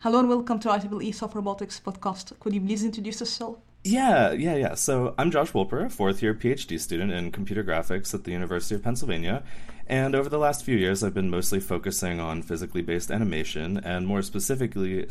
[0.00, 2.38] Hello and welcome to IEEE Soft Robotics podcast.
[2.38, 3.56] Could you please introduce yourself?
[3.82, 4.74] Yeah, yeah, yeah.
[4.74, 8.82] So I'm Josh Wolper, fourth year PhD student in computer graphics at the University of
[8.82, 9.42] Pennsylvania.
[9.86, 14.06] And over the last few years, I've been mostly focusing on physically based animation and
[14.06, 15.08] more specifically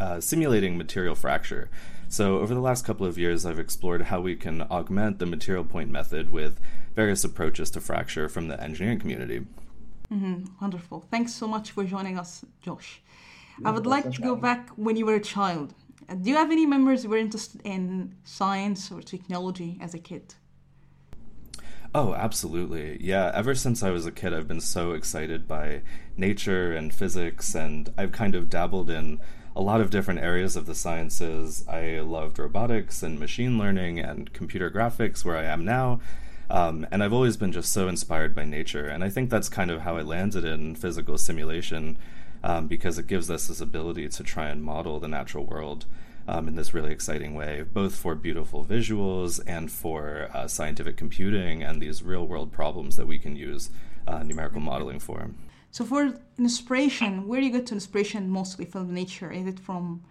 [0.00, 1.68] uh, simulating material fracture.
[2.08, 5.62] So over the last couple of years, I've explored how we can augment the material
[5.64, 6.58] point method with
[6.94, 9.44] various approaches to fracture from the engineering community.
[10.10, 10.44] Mm-hmm.
[10.60, 11.04] Wonderful.
[11.10, 13.02] Thanks so much for joining us, Josh.
[13.64, 15.74] I would like to go back when you were a child.
[16.08, 19.98] Uh, do you have any memories you were interested in science or technology as a
[19.98, 20.34] kid?
[21.94, 22.98] Oh, absolutely.
[23.00, 25.82] Yeah, ever since I was a kid, I've been so excited by
[26.16, 29.20] nature and physics, and I've kind of dabbled in
[29.54, 31.64] a lot of different areas of the sciences.
[31.68, 36.00] I loved robotics and machine learning and computer graphics, where I am now.
[36.48, 38.86] Um, and I've always been just so inspired by nature.
[38.86, 41.98] And I think that's kind of how I landed in physical simulation
[42.44, 45.86] um, because it gives us this ability to try and model the natural world
[46.28, 51.62] um, in this really exciting way, both for beautiful visuals and for uh, scientific computing
[51.62, 53.70] and these real world problems that we can use
[54.06, 55.30] uh, numerical modeling for.
[55.70, 59.32] So, for inspiration, where do you get to inspiration mostly from nature?
[59.32, 60.02] Is it from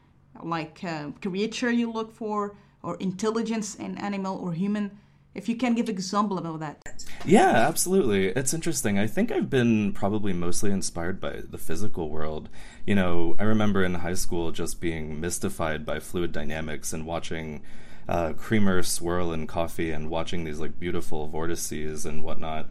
[0.41, 4.91] like uh, creature you look for, or intelligence in animal or human?
[5.35, 7.05] If you can give example about that.
[7.23, 8.27] Yeah, absolutely.
[8.29, 8.97] It's interesting.
[8.97, 12.49] I think I've been probably mostly inspired by the physical world.
[12.85, 17.61] You know, I remember in high school just being mystified by fluid dynamics and watching
[18.09, 22.69] uh, creamer swirl in coffee and watching these like beautiful vortices and whatnot.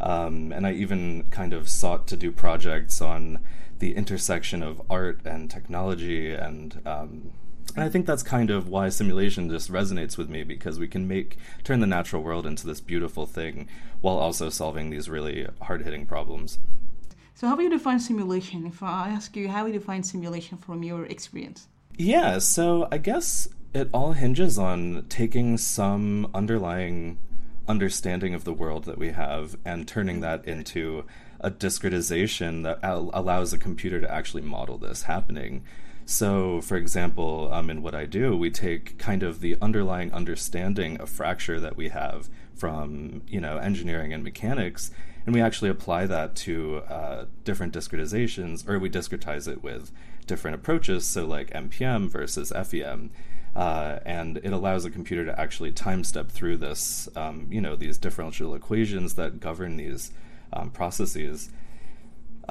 [0.00, 3.38] Um, and I even kind of sought to do projects on
[3.78, 7.30] the intersection of art and technology and um,
[7.74, 11.08] and I think that's kind of why simulation just resonates with me because we can
[11.08, 13.68] make turn the natural world into this beautiful thing
[14.00, 16.58] while also solving these really hard hitting problems.
[17.34, 18.66] So, how do you define simulation?
[18.66, 21.68] If I ask you, how do you define simulation from your experience?
[21.96, 27.18] Yeah, so I guess it all hinges on taking some underlying
[27.68, 31.04] understanding of the world that we have and turning that into
[31.40, 35.64] a discretization that allows a computer to actually model this happening.
[36.12, 40.98] So, for example, um, in what I do, we take kind of the underlying understanding
[40.98, 44.90] of fracture that we have from you know engineering and mechanics,
[45.24, 49.90] and we actually apply that to uh, different discretizations, or we discretize it with
[50.26, 51.06] different approaches.
[51.06, 53.10] So, like MPM versus FEM.
[53.56, 57.74] Uh, and it allows a computer to actually time step through this, um, you know,
[57.74, 60.10] these differential equations that govern these
[60.52, 61.50] um, processes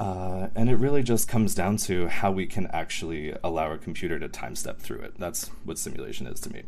[0.02, 4.18] uh, and it really just comes down to how we can actually allow a computer
[4.18, 5.12] to time step through it.
[5.16, 6.62] That's what simulation is to me.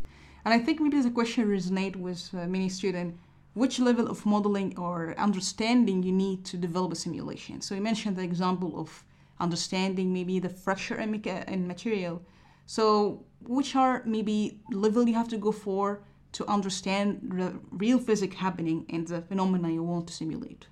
[0.44, 3.18] And I think maybe the question resonate with uh, many students.
[3.54, 7.60] Which level of modeling or understanding you need to develop a simulation?
[7.60, 9.04] So you mentioned the example of
[9.40, 12.22] understanding maybe the fracture in, material.
[12.66, 13.24] So
[13.56, 16.04] which are maybe level you have to go for
[16.38, 17.06] to understand
[17.36, 20.66] the real physics happening in the phenomena you want to simulate?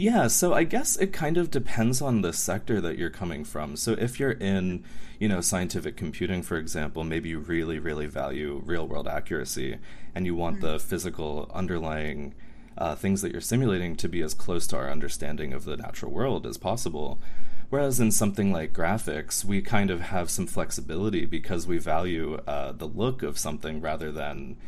[0.00, 3.74] Yeah, so I guess it kind of depends on the sector that you're coming from.
[3.74, 4.84] So if you're in,
[5.18, 9.78] you know, scientific computing, for example, maybe you really, really value real world accuracy
[10.14, 12.36] and you want the physical underlying
[12.76, 16.12] uh, things that you're simulating to be as close to our understanding of the natural
[16.12, 17.18] world as possible.
[17.68, 22.70] Whereas in something like graphics, we kind of have some flexibility because we value uh,
[22.70, 24.58] the look of something rather than,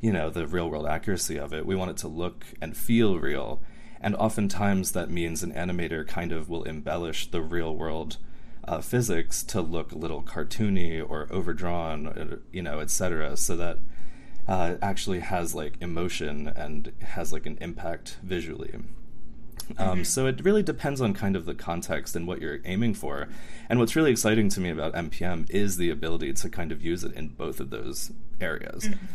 [0.00, 1.66] you know, the real world accuracy of it.
[1.66, 3.60] We want it to look and feel real
[4.00, 8.18] and oftentimes that means an animator kind of will embellish the real world
[8.66, 13.78] uh, physics to look a little cartoony or overdrawn, uh, you know, etc., so that
[14.48, 18.72] uh, actually has like emotion and has like an impact visually.
[19.78, 20.02] Um, mm-hmm.
[20.04, 23.28] so it really depends on kind of the context and what you're aiming for.
[23.68, 27.02] And what's really exciting to me about MPM is the ability to kind of use
[27.02, 28.84] it in both of those areas.
[28.84, 29.06] Mm-hmm.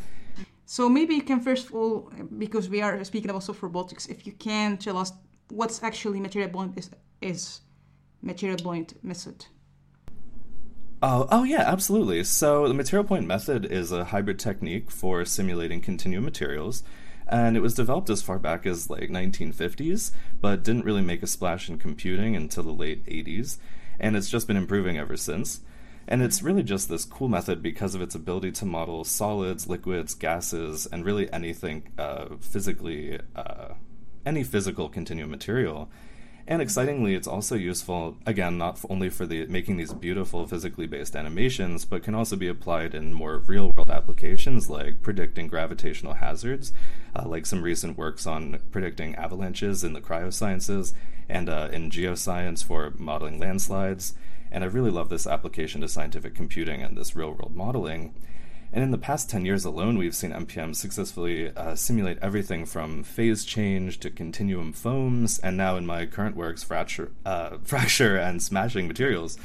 [0.71, 4.25] So maybe you can first of all, because we are speaking about soft robotics, if
[4.25, 5.11] you can tell us
[5.49, 6.89] what's actually material point is,
[7.19, 7.59] is
[8.21, 9.47] material point method.
[11.01, 12.23] Oh, oh yeah, absolutely.
[12.23, 16.83] So the material point method is a hybrid technique for simulating continuum materials,
[17.27, 21.27] and it was developed as far back as like 1950s, but didn't really make a
[21.27, 23.57] splash in computing until the late 80s,
[23.99, 25.59] and it's just been improving ever since.
[26.11, 30.13] And it's really just this cool method because of its ability to model solids, liquids,
[30.13, 33.75] gases, and really anything uh, physically, uh,
[34.25, 35.89] any physical continuum material.
[36.45, 41.15] And excitingly, it's also useful again not only for the making these beautiful physically based
[41.15, 46.73] animations, but can also be applied in more real world applications like predicting gravitational hazards,
[47.15, 50.91] uh, like some recent works on predicting avalanches in the cryosciences
[51.29, 54.13] and uh, in geoscience for modeling landslides.
[54.51, 58.13] And I really love this application to scientific computing and this real world modeling.
[58.73, 63.03] And in the past 10 years alone, we've seen MPM successfully uh, simulate everything from
[63.03, 68.41] phase change to continuum foams, and now in my current works, fracture, uh, fracture and
[68.41, 69.37] smashing materials.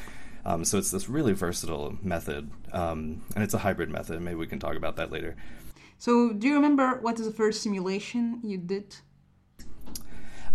[0.44, 4.20] Um, so it's this really versatile method, um, and it's a hybrid method.
[4.20, 5.34] Maybe we can talk about that later.
[5.98, 8.96] So, do you remember what is the first simulation you did?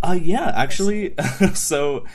[0.02, 1.14] Uh, yeah, actually,
[1.54, 2.06] so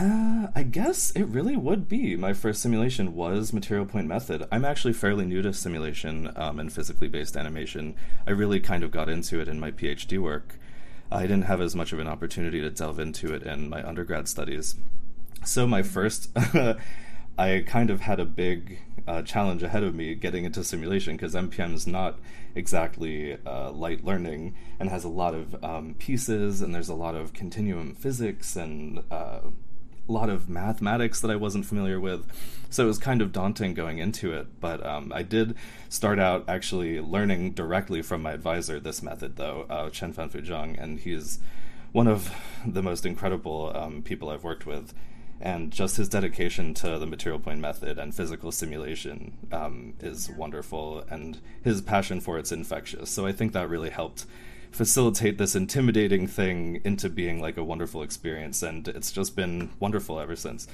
[0.00, 2.16] uh, I guess it really would be.
[2.16, 4.46] My first simulation was Material Point Method.
[4.50, 7.94] I'm actually fairly new to simulation um, and physically based animation.
[8.26, 10.58] I really kind of got into it in my PhD work.
[11.12, 14.26] I didn't have as much of an opportunity to delve into it in my undergrad
[14.26, 14.74] studies.
[15.44, 16.30] So, my first,
[17.38, 21.34] I kind of had a big uh, challenge ahead of me getting into simulation because
[21.34, 22.18] MPM is not
[22.54, 27.14] exactly uh, light learning and has a lot of um, pieces, and there's a lot
[27.14, 29.40] of continuum physics and uh,
[30.10, 32.26] lot of mathematics that I wasn't familiar with.
[32.70, 34.60] So it was kind of daunting going into it.
[34.60, 35.54] But um, I did
[35.88, 41.00] start out actually learning directly from my advisor this method, though, uh, Chenfanfu Jiang, and
[41.00, 41.40] he's
[41.92, 42.32] one of
[42.64, 44.94] the most incredible um, people I've worked with.
[45.42, 51.02] And just his dedication to the material point method and physical simulation um, is wonderful,
[51.08, 53.10] and his passion for it's infectious.
[53.10, 54.26] So I think that really helped
[54.72, 60.20] facilitate this intimidating thing into being like a wonderful experience and it's just been wonderful
[60.20, 60.66] ever since.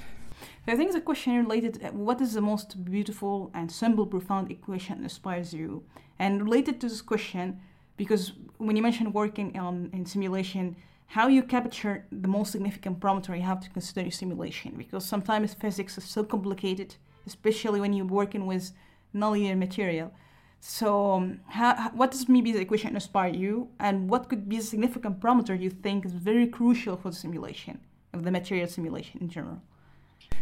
[0.67, 5.53] I think the question related what is the most beautiful and simple profound equation inspires
[5.53, 5.83] you?
[6.19, 7.59] And related to this question
[7.95, 10.75] because when you mentioned working on in simulation
[11.07, 14.73] how you capture the most significant parameter you have to consider your simulation?
[14.77, 16.95] Because sometimes physics is so complicated
[17.25, 18.71] especially when you're working with
[19.15, 20.11] nonlinear material
[20.59, 24.61] so, um, how, what does maybe the equation inspire you, and what could be a
[24.61, 27.79] significant parameter you think is very crucial for the simulation
[28.13, 29.61] of the material simulation in general?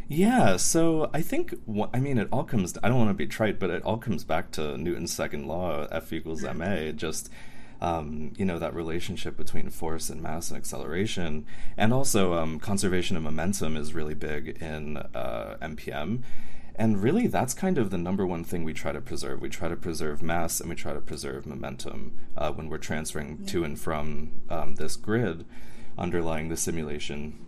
[0.08, 1.56] Yeah, so I think
[1.94, 2.78] I mean it all comes.
[2.84, 5.88] I don't want to be trite, but it all comes back to Newton's second law:
[5.92, 6.92] F equals ma.
[6.92, 7.32] Just
[7.82, 11.46] um, you know that relationship between force and mass and acceleration,
[11.76, 16.22] and also um, conservation of momentum is really big in uh, MPM.
[16.78, 19.42] And really, that's kind of the number one thing we try to preserve.
[19.42, 23.40] We try to preserve mass and we try to preserve momentum uh, when we're transferring
[23.42, 23.52] yeah.
[23.52, 25.46] to and from um, this grid
[25.98, 27.40] underlying the simulation.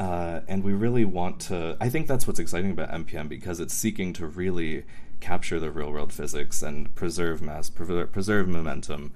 [0.00, 3.74] Uh, and we really want to, I think that's what's exciting about MPM because it's
[3.74, 4.84] seeking to really
[5.20, 9.12] capture the real world physics and preserve mass, preserve, preserve momentum.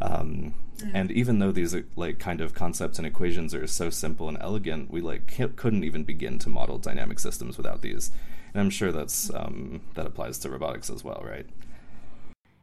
[0.00, 0.90] Um, yeah.
[0.94, 4.38] And even though these are, like kind of concepts and equations are so simple and
[4.40, 5.26] elegant, we like
[5.56, 8.10] couldn't even begin to model dynamic systems without these.
[8.54, 11.46] And I'm sure that's um, that applies to robotics as well, right?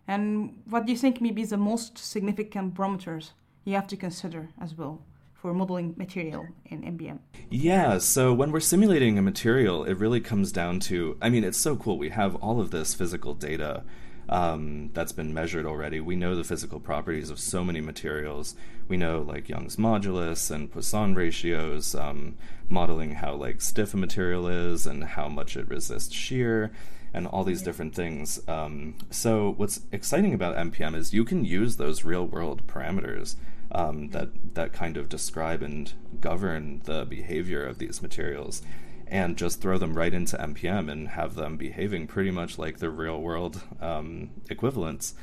[0.07, 3.31] And what do you think maybe the most significant parameters
[3.63, 5.01] you have to consider as well
[5.33, 7.19] for modeling material in MPM?
[7.50, 11.60] Yeah, so when we're simulating a material, it really comes down to I mean, it's
[11.60, 11.98] so cool.
[11.98, 13.84] We have all of this physical data
[14.29, 16.00] um, that's been measured already.
[16.00, 18.55] We know the physical properties of so many materials.
[18.88, 22.38] We know like Young's modulus and Poisson ratios, um,
[22.69, 26.71] modeling how like stiff a material is and how much it resists shear
[27.13, 28.39] and all these different things.
[28.47, 33.35] Um, so what's exciting about MPM is you can use those real world parameters
[33.71, 38.61] um, that that kind of describe and govern the behavior of these materials
[39.07, 42.89] and just throw them right into MPM and have them behaving pretty much like the
[42.89, 45.15] real world um, equivalents.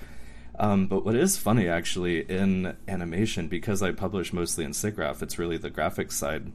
[0.58, 5.38] Um, but what is funny actually in animation, because I publish mostly in SIGGRAPH, it's
[5.38, 6.50] really the graphics side.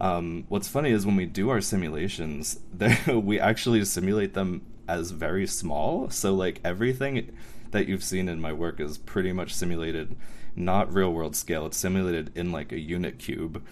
[0.00, 2.60] Um, what's funny is when we do our simulations,
[3.06, 6.10] we actually simulate them as very small.
[6.10, 7.36] So, like, everything
[7.70, 10.16] that you've seen in my work is pretty much simulated,
[10.56, 13.62] not real world scale, it's simulated in like a unit cube.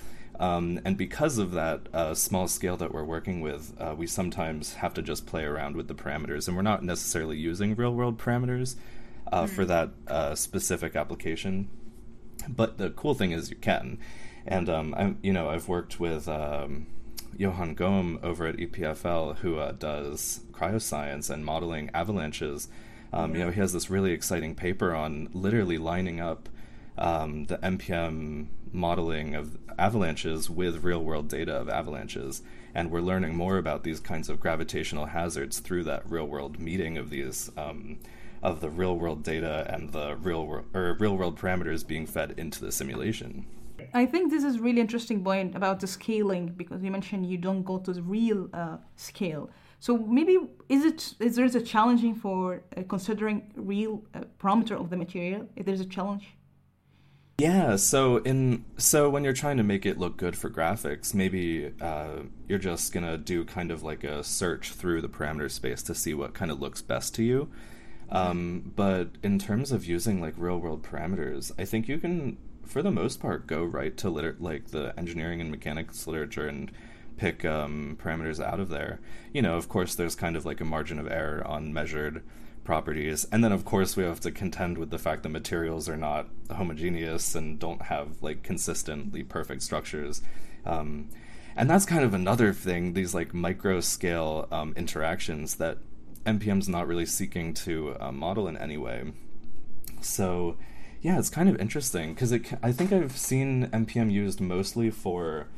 [0.40, 4.74] Um, and because of that uh, small scale that we're working with, uh, we sometimes
[4.74, 8.18] have to just play around with the parameters, and we're not necessarily using real world
[8.18, 8.74] parameters
[9.30, 9.54] uh, mm-hmm.
[9.54, 11.68] for that uh, specific application.
[12.48, 13.98] But the cool thing is you can,
[14.46, 16.28] and um, I'm you know I've worked with.
[16.28, 16.86] Um,
[17.34, 22.68] Johan Gaume over at EPFL, who uh, does cryoscience and modeling avalanches.
[23.10, 26.50] Um, you know, he has this really exciting paper on literally lining up
[26.98, 32.42] um, the MPM modeling of avalanches with real world data of avalanches.
[32.74, 36.96] And we're learning more about these kinds of gravitational hazards through that real world meeting
[36.96, 37.50] of these.
[37.56, 37.98] Um,
[38.42, 42.34] of the real world data and the real world or real world parameters being fed
[42.36, 43.46] into the simulation.
[43.94, 47.62] I think this is really interesting point about the scaling because you mentioned you don't
[47.62, 49.50] go to the real uh, scale.
[49.80, 54.90] So maybe is it is there a challenging for uh, considering real uh, parameter of
[54.90, 55.48] the material?
[55.56, 56.34] If there's a challenge.
[57.38, 61.72] Yeah, so in so when you're trying to make it look good for graphics, maybe
[61.80, 65.94] uh, you're just gonna do kind of like a search through the parameter space to
[65.94, 67.50] see what kind of looks best to you.
[68.12, 72.36] Um, but in terms of using like real world parameters, I think you can,
[72.72, 76.72] for the most part, go right to liter- like the engineering and mechanics literature and
[77.16, 79.00] pick um, parameters out of there.
[79.32, 82.22] You know, of course, there's kind of like a margin of error on measured
[82.64, 85.96] properties, and then of course we have to contend with the fact that materials are
[85.96, 90.22] not homogeneous and don't have like consistently perfect structures.
[90.64, 91.10] Um,
[91.54, 95.78] and that's kind of another thing these like micro scale um, interactions that
[96.24, 99.12] MPM's not really seeking to uh, model in any way
[100.00, 100.56] so
[101.02, 105.48] yeah it's kind of interesting because i think i've seen MPM used mostly for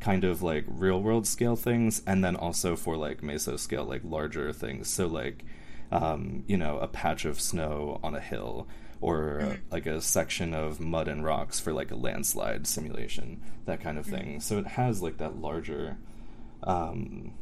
[0.00, 4.02] kind of like real world scale things and then also for like meso scale like
[4.04, 5.44] larger things so like
[5.92, 8.66] um, you know a patch of snow on a hill
[9.00, 9.54] or mm-hmm.
[9.70, 14.06] like a section of mud and rocks for like a landslide simulation that kind of
[14.06, 14.16] mm-hmm.
[14.16, 15.98] thing so it has like that larger
[16.64, 17.32] um,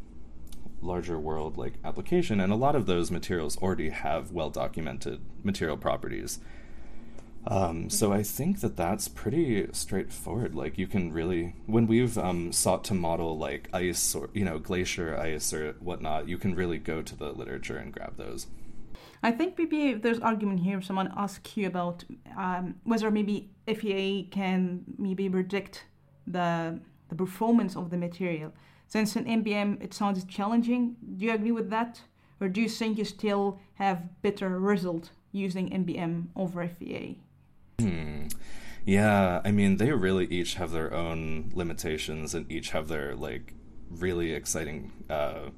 [0.81, 5.77] larger world like application and a lot of those materials already have well documented material
[5.77, 6.41] properties
[7.47, 10.55] um, so I think that that's pretty straightforward.
[10.55, 14.59] Like you can really, when we've um, sought to model like ice or you know
[14.59, 18.47] glacier ice or whatnot, you can really go to the literature and grab those.
[19.25, 20.81] I think maybe there's argument here.
[20.81, 22.05] Someone asked you about
[22.37, 25.85] um, whether maybe FEA can maybe predict
[26.27, 28.53] the the performance of the material.
[28.87, 32.03] Since in MPM it sounds challenging, do you agree with that?
[32.41, 37.19] Or do you think you still have better result using MPM over FEA?
[37.79, 38.29] Hmm.
[38.85, 43.55] Yeah, I mean, they really each have their own limitations and each have their like
[43.91, 45.51] really exciting uh,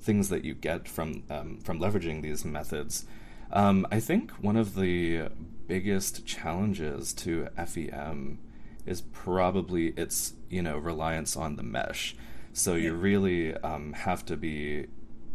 [0.00, 3.06] things that you get from um, from leveraging these methods.
[3.52, 5.28] Um, I think one of the
[5.66, 8.38] biggest challenges to FEM
[8.86, 12.16] is probably its you know reliance on the mesh.
[12.52, 14.86] So you really um, have to be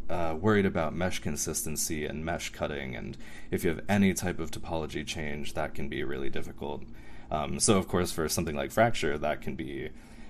[0.09, 3.17] uh, worried about mesh consistency and mesh cutting, and
[3.51, 6.83] if you have any type of topology change, that can be really difficult.
[7.31, 9.89] Um, so, of course, for something like fracture, that can be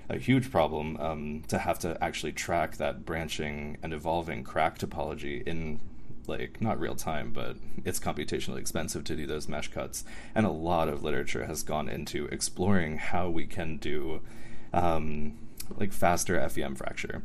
[0.10, 5.46] a huge problem um, to have to actually track that branching and evolving crack topology
[5.48, 5.80] in
[6.28, 10.04] like not real time, but it's computationally expensive to do those mesh cuts.
[10.36, 14.22] And a lot of literature has gone into exploring how we can do
[14.74, 15.38] um,
[15.78, 17.24] like faster FEM fracture.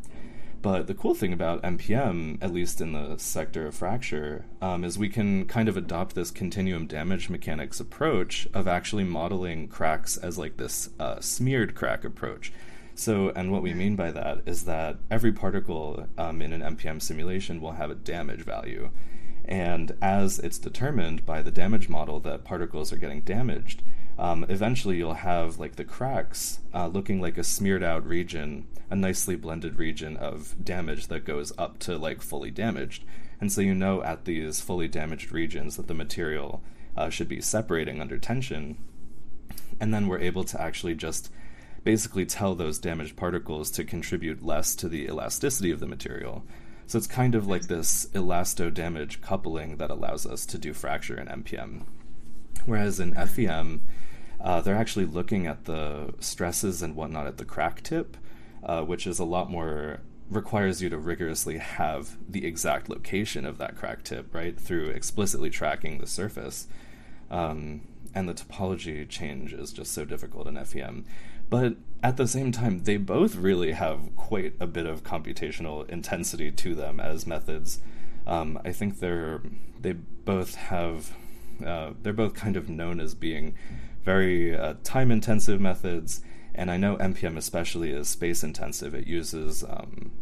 [0.65, 4.97] But the cool thing about MPM, at least in the sector of fracture, um, is
[4.97, 10.39] we can kind of adopt this continuum damage mechanics approach of actually modeling cracks as
[10.39, 12.51] like this uh, smeared crack approach.
[12.95, 17.03] So, and what we mean by that is that every particle um, in an MPM
[17.03, 18.89] simulation will have a damage value.
[19.45, 23.83] And as it's determined by the damage model that particles are getting damaged,
[24.19, 28.97] um, eventually you'll have like the cracks uh, looking like a smeared out region, a
[28.97, 33.05] nicely blended region of damage that goes up to like fully damaged.
[33.41, 36.63] And so you know at these fully damaged regions that the material
[36.97, 38.79] uh, should be separating under tension.
[39.81, 41.31] And then we're able to actually just
[41.83, 46.45] basically tell those damaged particles to contribute less to the elasticity of the material.
[46.87, 51.19] So it's kind of like this elasto damage coupling that allows us to do fracture
[51.19, 51.83] in MPM.
[52.67, 53.83] Whereas in FEM,
[54.45, 58.17] uh, they're actually looking at the stresses and whatnot at the crack tip,
[58.63, 63.57] uh, which is a lot more requires you to rigorously have the exact location of
[63.59, 66.67] that crack tip, right, through explicitly tracking the surface.
[67.31, 71.05] Um, and the topology change is just so difficult in FEM.
[71.49, 76.51] But at the same time, they both really have quite a bit of computational intensity
[76.53, 77.81] to them as methods.
[78.27, 79.41] Um, I think they're
[79.81, 81.13] they both have
[81.65, 83.55] uh, they're both kind of known as being
[84.05, 86.21] very uh, time intensive methods,
[86.55, 88.95] and I know MPM especially is space intensive.
[88.95, 90.13] It uses um,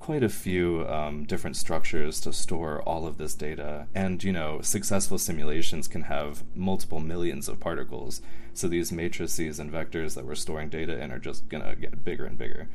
[0.00, 4.60] quite a few um, different structures to store all of this data, and you know,
[4.60, 8.20] successful simulations can have multiple millions of particles.
[8.52, 12.24] So these matrices and vectors that we're storing data in are just gonna get bigger
[12.24, 12.68] and bigger.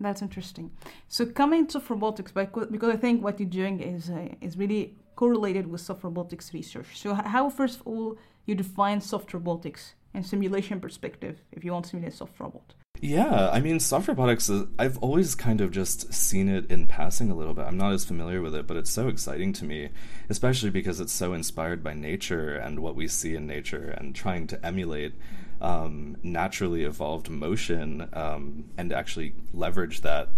[0.00, 0.72] That's interesting.
[1.08, 5.66] So coming to robotics, because I think what you're doing is uh, is really correlated
[5.66, 6.98] with soft robotics research.
[6.98, 11.84] So how first of all you define soft robotics and simulation perspective if you want
[11.84, 12.74] to simulate soft robot?
[13.00, 17.32] Yeah, I mean, soft robotics, is, I've always kind of just seen it in passing
[17.32, 17.64] a little bit.
[17.64, 19.88] I'm not as familiar with it, but it's so exciting to me,
[20.28, 24.46] especially because it's so inspired by nature and what we see in nature and trying
[24.46, 25.14] to emulate
[25.60, 30.28] um, naturally evolved motion um, and actually leverage that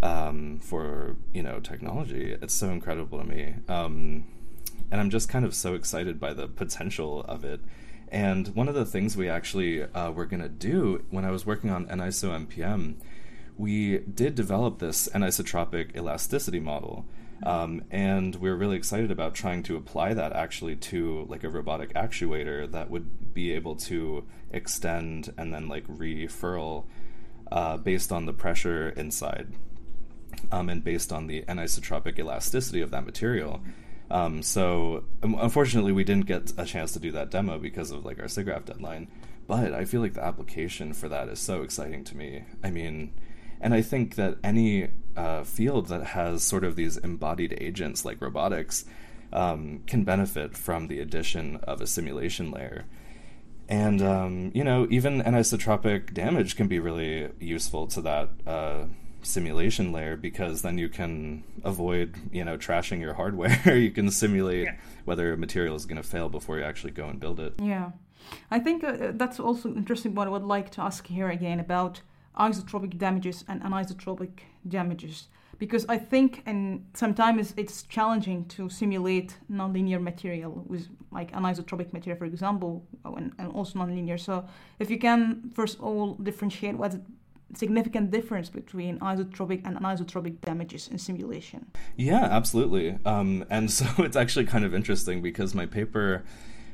[0.00, 2.36] um, for, you know, technology.
[2.40, 3.56] It's so incredible to me.
[4.90, 7.60] And I'm just kind of so excited by the potential of it.
[8.08, 11.46] And one of the things we actually uh, were going to do when I was
[11.46, 12.96] working on AnisoMPM,
[13.56, 17.04] we did develop this anisotropic elasticity model.
[17.42, 21.48] Um, and we are really excited about trying to apply that actually to like a
[21.48, 26.84] robotic actuator that would be able to extend and then like refurl
[27.50, 29.48] uh, based on the pressure inside
[30.52, 33.60] um, and based on the anisotropic elasticity of that material.
[34.10, 38.04] Um, so um, unfortunately, we didn't get a chance to do that demo because of
[38.04, 39.08] like our SIGGRAPH deadline.
[39.46, 42.44] But I feel like the application for that is so exciting to me.
[42.62, 43.12] I mean,
[43.60, 48.20] and I think that any uh, field that has sort of these embodied agents like
[48.20, 48.84] robotics
[49.32, 52.86] um, can benefit from the addition of a simulation layer.
[53.68, 58.84] And um, you know, even anisotropic damage can be really useful to that uh,
[59.22, 63.60] simulation layer because then you can avoid you know trashing your hardware.
[63.80, 64.76] You can simulate yeah.
[65.04, 67.54] whether a material is going to fail before you actually go and build it.
[67.58, 67.90] Yeah.
[68.50, 72.02] I think uh, that's also interesting what i would like to ask here again about
[72.38, 75.28] isotropic damages and anisotropic damages.
[75.58, 82.18] Because i think and sometimes it's challenging to simulate nonlinear material with like anisotropic material
[82.18, 84.18] for example and, and also nonlinear.
[84.18, 84.44] So
[84.78, 86.96] if you can first of all differentiate what's
[87.54, 91.66] significant difference between isotropic and anisotropic damages in simulation.
[91.96, 92.98] Yeah, absolutely.
[93.04, 96.24] Um, and so it's actually kind of interesting because my paper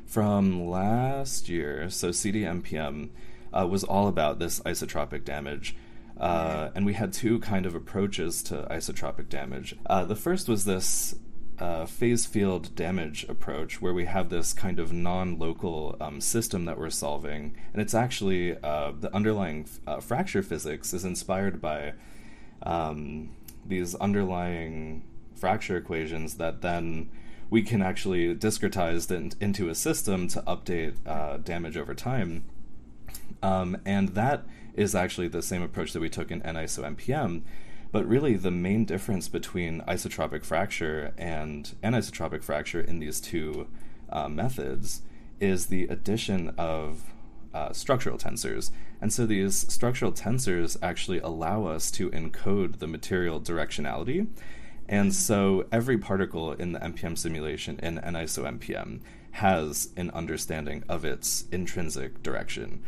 [0.05, 3.11] from last year, so CDMPM,
[3.53, 5.77] uh, was all about this isotropic damage.
[6.19, 9.77] Uh, and we had two kind of approaches to isotropic damage.
[9.87, 11.15] Uh, the first was this
[11.59, 16.65] uh, phase field damage approach, where we have this kind of non local um, system
[16.67, 17.57] that we're solving.
[17.73, 21.95] And it's actually uh, the underlying uh, fracture physics is inspired by
[22.63, 27.11] um, these underlying fracture equations that then
[27.49, 32.45] we can actually discretize in, into a system to update uh, damage over time.
[33.43, 37.43] Um, and that is actually the same approach that we took in AnisoMPM
[37.93, 43.69] but really, the main difference between isotropic fracture and anisotropic fracture in these two
[44.11, 45.03] uh, methods
[45.41, 47.03] is the addition of
[47.55, 48.71] uh, structural tensors.
[49.01, 54.27] And so these structural tensors actually allow us to encode the material directionality.
[54.89, 59.01] And so every particle in the MPM simulation in AnisoMPM
[59.33, 62.83] has an understanding of its intrinsic direction.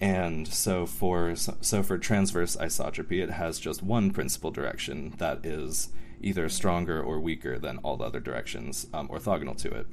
[0.00, 5.90] And so for so for transverse isotropy, it has just one principal direction that is
[6.20, 9.86] either stronger or weaker than all the other directions um, orthogonal to it.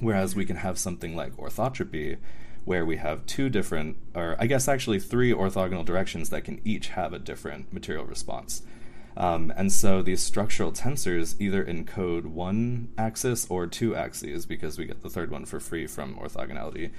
[0.00, 2.18] Whereas we can have something like orthotropy,
[2.64, 6.88] where we have two different, or I guess actually three orthogonal directions that can each
[6.88, 8.62] have a different material response.
[9.16, 14.86] Um, and so these structural tensors either encode one axis or two axes because we
[14.86, 16.92] get the third one for free from orthogonality.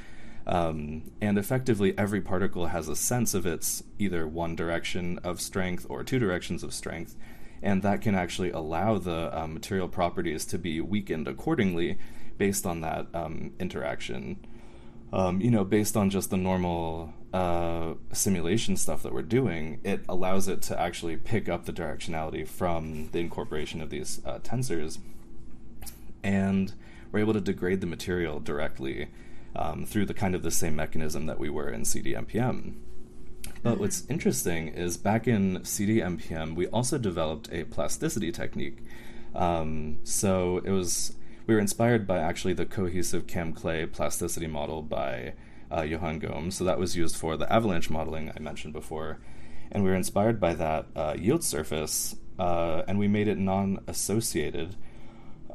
[0.45, 5.85] Um, and effectively, every particle has a sense of its either one direction of strength
[5.89, 7.15] or two directions of strength.
[7.61, 11.97] And that can actually allow the uh, material properties to be weakened accordingly
[12.37, 14.45] based on that um, interaction.
[15.13, 20.01] Um, you know, based on just the normal uh, simulation stuff that we're doing, it
[20.09, 24.97] allows it to actually pick up the directionality from the incorporation of these uh, tensors.
[26.21, 26.73] And
[27.11, 29.09] we're able to degrade the material directly
[29.55, 32.75] um, through the kind of the same mechanism that we were in CDMPM.
[33.61, 38.79] But what's interesting is back in CDMPM, we also developed a plasticity technique.
[39.33, 44.81] Um, so it was we were inspired by actually the cohesive Cam Clay plasticity model
[44.81, 45.33] by
[45.71, 46.51] uh, Johan Gaume.
[46.51, 49.19] So that was used for the avalanche modeling I mentioned before,
[49.71, 54.75] and we were inspired by that uh, yield surface, uh, and we made it non-associated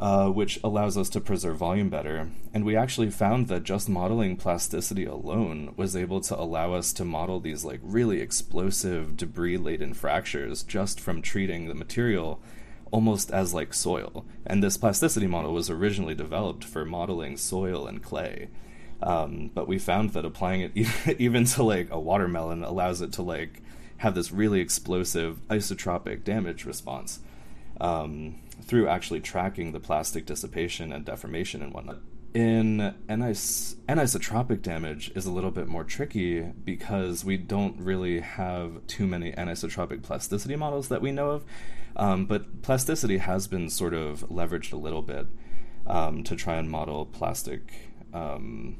[0.01, 2.31] uh, which allows us to preserve volume better.
[2.55, 7.05] And we actually found that just modeling plasticity alone was able to allow us to
[7.05, 12.41] model these like really explosive debris laden fractures just from treating the material
[12.93, 14.25] almost as like soil.
[14.47, 18.49] And this plasticity model was originally developed for modeling soil and clay.
[19.03, 20.73] Um, but we found that applying it
[21.21, 23.63] even to like a watermelon allows it to like
[23.99, 27.19] have this really explosive isotropic damage response
[27.81, 31.99] um, through actually tracking the plastic dissipation and deformation and whatnot.
[32.35, 38.87] in anis- anisotropic damage is a little bit more tricky because we don't really have
[38.87, 41.45] too many anisotropic plasticity models that we know of.
[41.97, 45.27] Um, but plasticity has been sort of leveraged a little bit
[45.87, 47.73] um, to try and model plastic
[48.13, 48.77] um,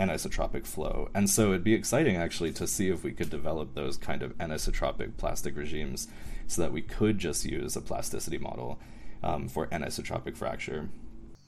[0.00, 1.08] anisotropic flow.
[1.14, 4.36] And so it'd be exciting actually to see if we could develop those kind of
[4.38, 6.08] anisotropic plastic regimes
[6.46, 8.80] so that we could just use a plasticity model
[9.26, 10.88] um, for anisotropic fracture.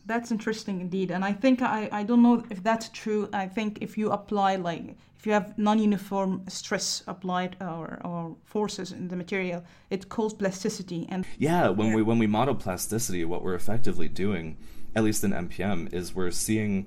[0.06, 1.10] That's interesting indeed.
[1.10, 3.28] And I think I, I don't know if that's true.
[3.32, 8.92] I think if you apply like if you have non-uniform stress applied or, or forces
[8.92, 11.96] in the material, it causes plasticity and Yeah, when yeah.
[11.96, 14.56] we when we model plasticity, what we're effectively doing,
[14.94, 16.86] at least in MPM, is we're seeing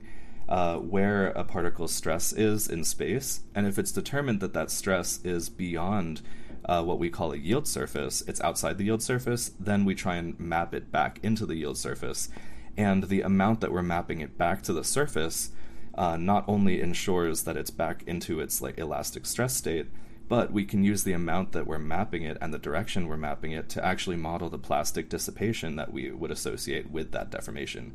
[0.50, 5.20] uh, where a particle's stress is in space, and if it's determined that that stress
[5.24, 6.22] is beyond
[6.66, 10.16] uh, what we call a yield surface, it's outside the yield surface, then we try
[10.16, 12.30] and map it back into the yield surface.
[12.78, 15.52] And the amount that we're mapping it back to the surface
[15.96, 19.88] uh, not only ensures that it's back into its like elastic stress state,
[20.30, 23.52] but we can use the amount that we're mapping it and the direction we're mapping
[23.52, 27.94] it to actually model the plastic dissipation that we would associate with that deformation.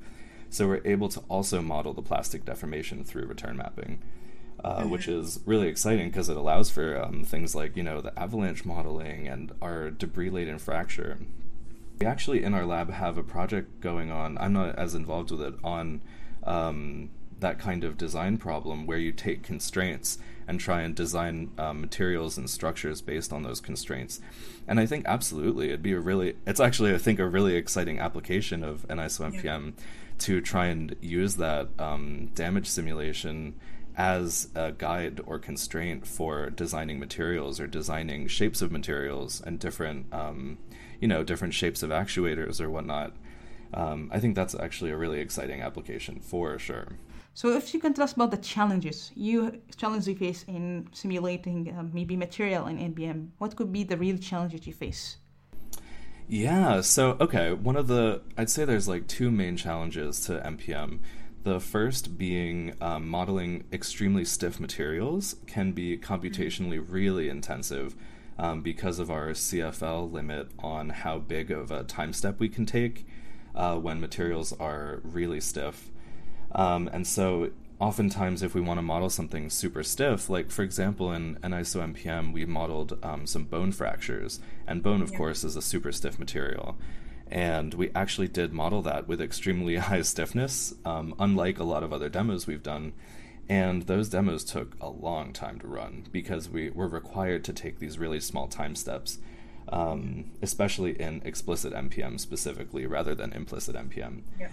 [0.51, 4.03] So we're able to also model the plastic deformation through return mapping
[4.65, 4.91] uh, mm-hmm.
[4.91, 8.65] which is really exciting because it allows for um, things like you know the avalanche
[8.65, 11.19] modeling and our debris laden fracture.
[12.01, 14.37] We actually in our lab have a project going on.
[14.39, 16.03] I'm not as involved with it on
[16.45, 21.81] um, that kind of design problem where you take constraints and try and design um,
[21.81, 24.21] materials and structures based on those constraints.
[24.67, 27.99] And I think absolutely it'd be a really, it's actually, I think, a really exciting
[27.99, 29.85] application of AnisoMPM yeah.
[30.19, 33.55] to try and use that um, damage simulation
[33.97, 40.13] as a guide or constraint for designing materials or designing shapes of materials and different,
[40.13, 40.59] um,
[41.01, 43.15] you know, different shapes of actuators or whatnot.
[43.73, 46.89] Um, I think that's actually a really exciting application for sure.
[47.35, 51.71] So, if you can tell us about the challenges you challenges you face in simulating
[51.71, 55.19] uh, maybe material in MPM, what could be the real challenges you face?
[56.29, 56.81] Yeah.
[56.81, 61.01] So, okay, one of the I'd say there's like two main challenges to MPM.
[61.47, 67.95] The first being um, modeling extremely stiff materials can be computationally really intensive
[68.37, 72.67] um, because of our CFL limit on how big of a time step we can
[72.67, 73.07] take
[73.55, 75.93] uh, when materials are really stiff.
[76.51, 81.13] Um, and so, oftentimes, if we want to model something super stiff, like for example,
[81.13, 85.19] in AnisoMPM, we modeled um, some bone fractures, and bone, of yeah.
[85.19, 86.77] course, is a super stiff material
[87.31, 91.93] and we actually did model that with extremely high stiffness, um, unlike a lot of
[91.93, 92.93] other demos we've done.
[93.49, 97.79] And those demos took a long time to run because we were required to take
[97.79, 99.19] these really small time steps,
[99.69, 104.23] um, especially in explicit MPM specifically, rather than implicit MPM.
[104.39, 104.49] Yeah.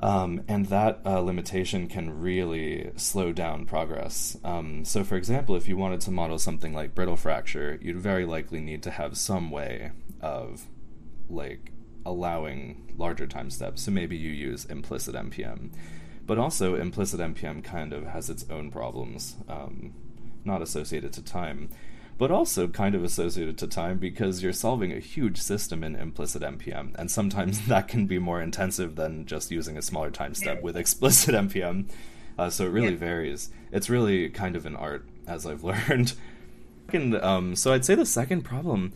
[0.00, 4.36] Um, and that uh, limitation can really slow down progress.
[4.44, 8.26] Um, so, for example, if you wanted to model something like brittle fracture, you'd very
[8.26, 10.66] likely need to have some way of
[11.28, 11.72] like
[12.06, 13.82] allowing larger time steps.
[13.82, 15.70] So maybe you use implicit MPM.
[16.26, 19.92] But also, implicit MPM kind of has its own problems, um,
[20.44, 21.68] not associated to time,
[22.16, 26.42] but also kind of associated to time because you're solving a huge system in implicit
[26.42, 26.94] MPM.
[26.94, 30.76] And sometimes that can be more intensive than just using a smaller time step with
[30.76, 31.90] explicit MPM.
[32.38, 32.98] Uh, so it really yeah.
[32.98, 33.50] varies.
[33.70, 36.14] It's really kind of an art, as I've learned.
[36.92, 38.92] And, um, so I'd say the second problem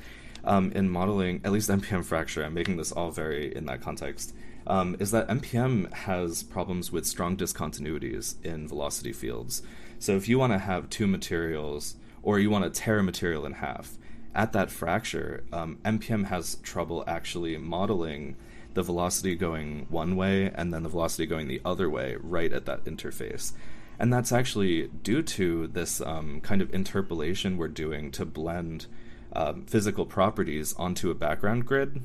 [0.48, 4.34] um, in modeling, at least MPM fracture, I'm making this all very in that context,
[4.66, 9.62] um, is that MPM has problems with strong discontinuities in velocity fields.
[9.98, 13.44] So if you want to have two materials, or you want to tear a material
[13.44, 13.98] in half,
[14.34, 18.36] at that fracture, um, MPM has trouble actually modeling
[18.72, 22.64] the velocity going one way and then the velocity going the other way right at
[22.64, 23.52] that interface.
[23.98, 28.86] And that's actually due to this um, kind of interpolation we're doing to blend
[29.32, 32.02] um, physical properties onto a background grid.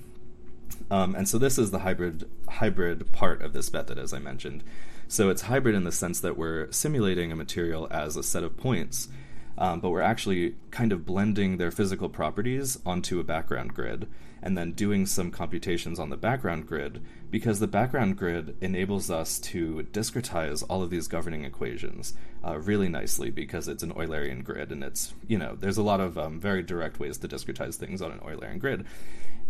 [0.90, 4.64] Um, and so this is the hybrid hybrid part of this method, as I mentioned.
[5.08, 8.58] So it's hybrid in the sense that we're simulating a material as a set of
[8.58, 9.10] points,
[9.58, 14.08] um, but we're actually kind of blending their physical properties onto a background grid
[14.44, 17.02] and then doing some computations on the background grid
[17.32, 22.14] because the background grid enables us to discretize all of these governing equations
[22.46, 26.02] uh, really nicely because it's an Eulerian grid and it's, you know, there's a lot
[26.02, 28.86] of um, very direct ways to discretize things on an Eulerian grid.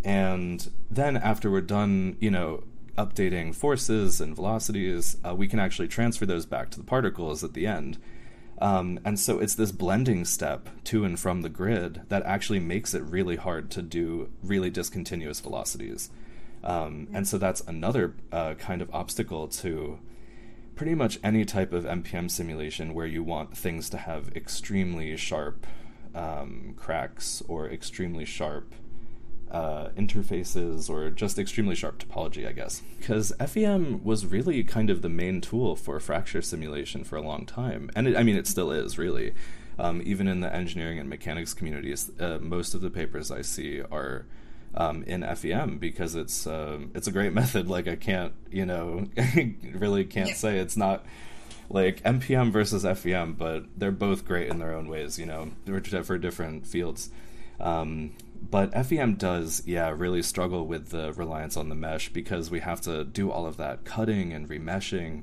[0.04, 2.62] And then after we're done, you know,
[2.96, 7.54] updating forces and velocities, uh, we can actually transfer those back to the particles at
[7.54, 7.98] the end.
[8.58, 12.94] Um, and so it's this blending step to and from the grid that actually makes
[12.94, 16.10] it really hard to do really discontinuous velocities.
[16.62, 19.98] Um, and so that's another uh, kind of obstacle to
[20.76, 25.66] pretty much any type of MPM simulation where you want things to have extremely sharp
[26.14, 28.74] um, cracks or extremely sharp
[29.54, 32.82] uh, interfaces or just extremely sharp topology, I guess.
[32.98, 37.46] Because FEM was really kind of the main tool for fracture simulation for a long
[37.46, 37.88] time.
[37.94, 39.32] And it, I mean, it still is, really.
[39.78, 43.80] Um, even in the engineering and mechanics communities, uh, most of the papers I see
[43.80, 44.26] are
[44.74, 47.68] um, in FEM because it's uh, it's a great method.
[47.68, 49.06] Like I can't, you know,
[49.72, 50.34] really can't yeah.
[50.34, 51.06] say it's not
[51.70, 55.16] like MPM versus FEM, but they're both great in their own ways.
[55.16, 55.52] You know,
[56.02, 57.10] for different fields.
[57.60, 58.16] Um,
[58.50, 62.80] but FEM does, yeah, really struggle with the reliance on the mesh because we have
[62.82, 65.22] to do all of that cutting and remeshing.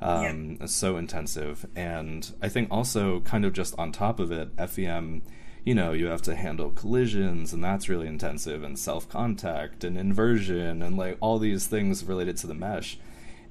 [0.00, 0.66] Um, yeah.
[0.66, 5.22] So intensive, and I think also kind of just on top of it, FEM
[5.66, 9.98] you know, you have to handle collisions, and that's really intensive, and self contact, and
[9.98, 12.98] inversion, and like all these things related to the mesh.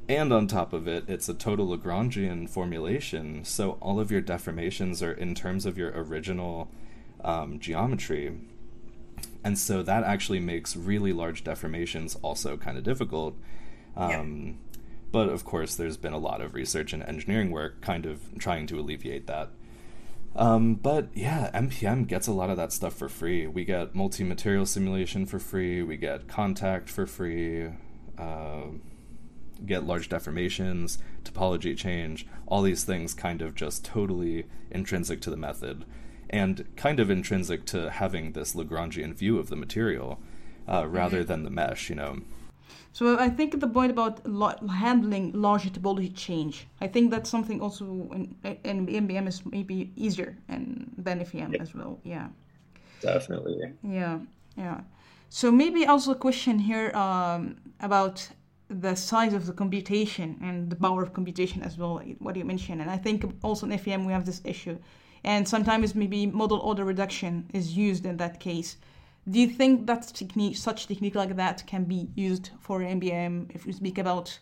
[0.07, 5.05] And on top of it, it's a total Lagrangian formulation, so all of your deformations
[5.05, 6.71] are in terms of your original
[7.21, 8.37] um, geometry.
[9.45, 13.37] And so that actually makes really large deformations also kind of difficult.
[13.95, 14.79] Um, yeah.
[15.11, 18.65] But of course, there's been a lot of research and engineering work kind of trying
[18.65, 19.51] to alleviate that.
[20.35, 23.45] Um, but yeah, MPM gets a lot of that stuff for free.
[23.45, 27.69] We get multi material simulation for free, we get contact for free,
[28.17, 28.63] uh,
[29.63, 35.37] get large deformations, topology change, all these things kind of just totally intrinsic to the
[35.37, 35.85] method
[36.29, 40.19] and kind of intrinsic to having this Lagrangian view of the material
[40.67, 41.27] uh, rather mm-hmm.
[41.27, 42.21] than the mesh, you know.
[42.93, 47.61] So I think the point about lo- handling large topology change, I think that's something
[47.61, 51.61] also in, in MPM is maybe easier and than FEM yeah.
[51.61, 51.99] as well.
[52.03, 52.29] Yeah.
[53.01, 53.73] Definitely.
[53.83, 54.19] Yeah,
[54.57, 54.81] yeah.
[55.29, 58.27] So maybe also a question here um, about
[58.69, 62.81] the size of the computation and the power of computation as well, what you mentioned.
[62.81, 64.77] And I think also in FEM we have this issue.
[65.25, 68.77] And sometimes maybe model order reduction is used in that case.
[69.27, 73.65] Do you think that technique, such technique like that, can be used for MPM if
[73.65, 74.37] we speak about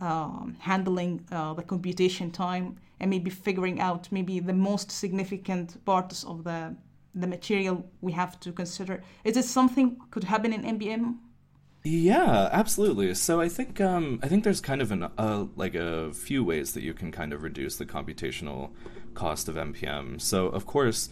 [0.00, 6.24] um, handling uh, the computation time and maybe figuring out maybe the most significant parts
[6.24, 6.74] of the
[7.14, 9.02] the material we have to consider?
[9.24, 11.18] Is it something could happen in MPM?
[11.84, 13.14] Yeah, absolutely.
[13.14, 16.72] So I think um, I think there's kind of an uh, like a few ways
[16.72, 18.70] that you can kind of reduce the computational
[19.18, 20.20] cost of MPM.
[20.20, 21.10] So of course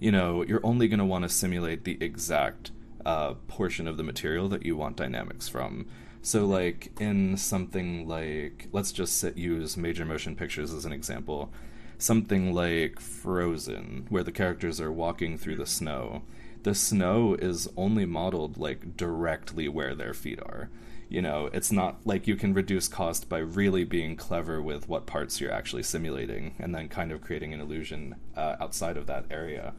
[0.00, 2.70] you know, you're only going to want to simulate the exact
[3.04, 5.86] uh, portion of the material that you want dynamics from.
[6.22, 11.52] So, like in something like, let's just sit, use major motion pictures as an example.
[11.96, 16.22] Something like Frozen, where the characters are walking through the snow.
[16.62, 20.70] The snow is only modeled like directly where their feet are.
[21.08, 25.06] You know, it's not like you can reduce cost by really being clever with what
[25.06, 29.24] parts you're actually simulating and then kind of creating an illusion uh, outside of that
[29.30, 29.72] area.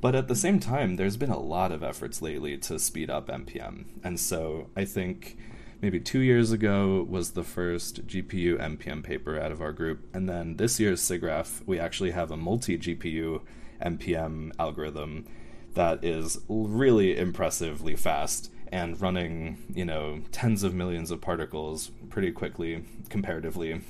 [0.00, 3.28] But at the same time, there's been a lot of efforts lately to speed up
[3.28, 3.86] MPM.
[4.04, 5.38] And so I think
[5.80, 10.06] maybe two years ago was the first GPU MPM paper out of our group.
[10.12, 13.40] And then this year's SIGGRAPH, we actually have a multi GPU
[13.82, 15.26] MPM algorithm
[15.74, 22.32] that is really impressively fast and running, you know, tens of millions of particles pretty
[22.32, 23.80] quickly comparatively.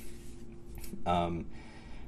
[1.05, 1.45] Um,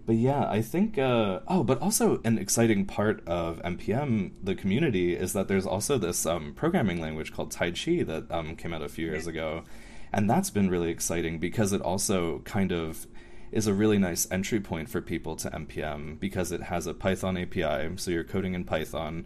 [0.10, 0.97] but yeah, I think.
[0.97, 5.99] Uh, oh, but also an exciting part of MPM, the community, is that there's also
[5.99, 9.63] this um, programming language called Taichi that um, came out a few years ago,
[10.12, 13.05] and that's been really exciting because it also kind of
[13.51, 17.38] is a really nice entry point for people to MPM because it has a Python
[17.38, 19.25] API, so you're coding in Python,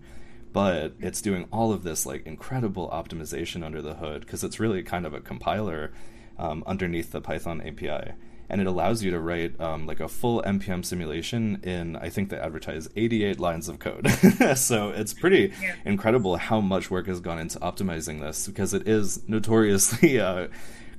[0.54, 4.84] but it's doing all of this like incredible optimization under the hood because it's really
[4.84, 5.92] kind of a compiler
[6.38, 8.14] um, underneath the Python API
[8.50, 12.30] and it allows you to write um, like a full MPM simulation in i think
[12.30, 14.08] they advertise 88 lines of code.
[14.56, 15.76] So it's pretty yeah.
[15.86, 20.48] incredible how much work has gone into optimizing this because it is notoriously uh,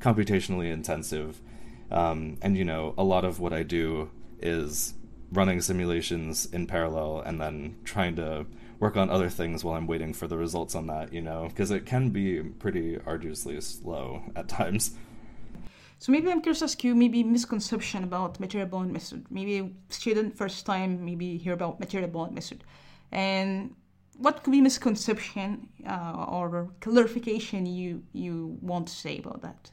[0.01, 1.41] computationally intensive.
[1.91, 4.95] Um, and you know a lot of what i do is
[5.31, 8.47] running simulations in parallel and then trying to
[8.85, 11.71] work on other things while i'm waiting for the results on that you know because
[11.71, 14.83] it can be pretty arduously slow at times
[16.05, 19.25] so maybe I'm curious to ask you maybe misconception about material point method.
[19.31, 22.63] Maybe student first time maybe hear about material point method,
[23.11, 23.75] and
[24.19, 29.71] what could be misconception uh, or clarification you you want to say about that?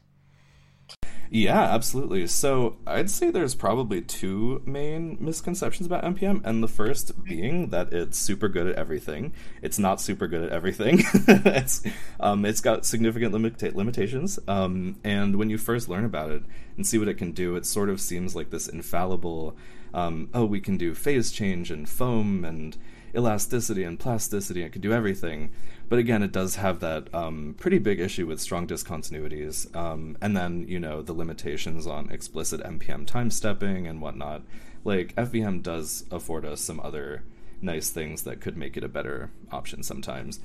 [1.34, 2.26] Yeah, absolutely.
[2.26, 7.90] So I'd say there's probably two main misconceptions about MPM, and the first being that
[7.90, 9.32] it's super good at everything.
[9.62, 10.98] It's not super good at everything.
[11.26, 11.82] it's
[12.20, 16.42] um, it's got significant limita- limitations, um, and when you first learn about it
[16.76, 19.56] and see what it can do, it sort of seems like this infallible.
[19.94, 22.76] Um, oh, we can do phase change and foam and
[23.14, 24.62] elasticity and plasticity.
[24.62, 25.50] It can do everything.
[25.88, 30.36] But again, it does have that um, pretty big issue with strong discontinuities, um, and
[30.36, 34.42] then you know the limitations on explicit MPM time stepping and whatnot.
[34.84, 37.22] Like FVM does afford us some other
[37.60, 40.40] nice things that could make it a better option sometimes.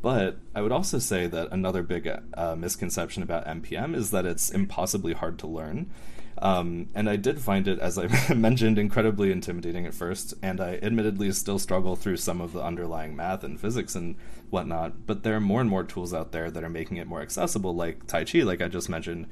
[0.00, 4.50] But I would also say that another big uh, misconception about MPM is that it's
[4.50, 5.90] impossibly hard to learn.
[6.42, 10.80] Um, and I did find it, as I mentioned, incredibly intimidating at first, and I
[10.82, 14.16] admittedly still struggle through some of the underlying math and physics and
[14.50, 15.06] whatnot.
[15.06, 17.76] But there are more and more tools out there that are making it more accessible,
[17.76, 19.28] like Taichi, like I just mentioned.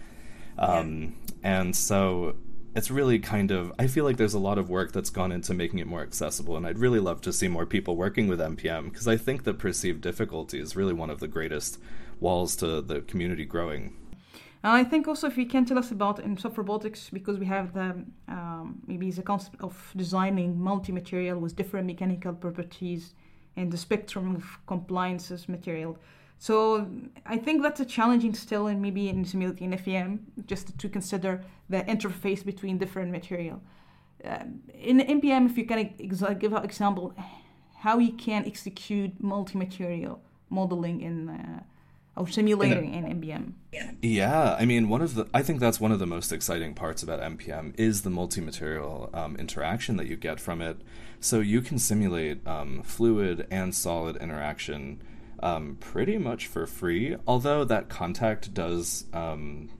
[0.56, 1.60] Um, yeah.
[1.60, 2.36] And so
[2.76, 5.52] it's really kind of, I feel like there's a lot of work that's gone into
[5.52, 8.84] making it more accessible, and I'd really love to see more people working with MPM
[8.84, 11.80] because I think the perceived difficulty is really one of the greatest
[12.20, 13.96] walls to the community growing.
[14.62, 17.46] And I think also if you can tell us about in soft robotics, because we
[17.46, 23.14] have the um, maybe the concept of designing multi-material with different mechanical properties
[23.56, 25.96] and the spectrum of compliances material.
[26.38, 26.88] So
[27.26, 31.80] I think that's a challenging still, and maybe in simulating FEM, just to consider the
[31.82, 33.60] interface between different material.
[34.24, 34.44] Uh,
[34.74, 37.14] in MPM, if you can ex- give an example,
[37.78, 40.20] how you can execute multi-material
[40.50, 41.60] modeling in uh,
[42.26, 43.52] simulating in, in MPM.
[44.02, 47.02] Yeah, I mean, one of the I think that's one of the most exciting parts
[47.02, 50.78] about MPM is the multi-material um, interaction that you get from it.
[51.20, 55.02] So you can simulate um, fluid and solid interaction
[55.42, 57.16] um, pretty much for free.
[57.26, 59.70] Although that contact does um,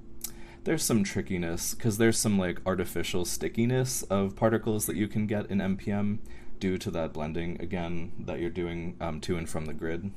[0.64, 5.46] there's some trickiness because there's some like artificial stickiness of particles that you can get
[5.50, 6.18] in MPM
[6.59, 10.11] due to that blending again that you're doing um, to and from the grid.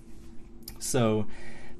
[0.79, 1.27] So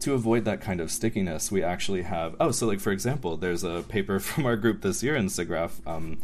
[0.03, 2.35] to avoid that kind of stickiness, we actually have.
[2.39, 5.85] Oh, so like for example, there's a paper from our group this year in SIGGRAPH
[5.87, 6.19] um,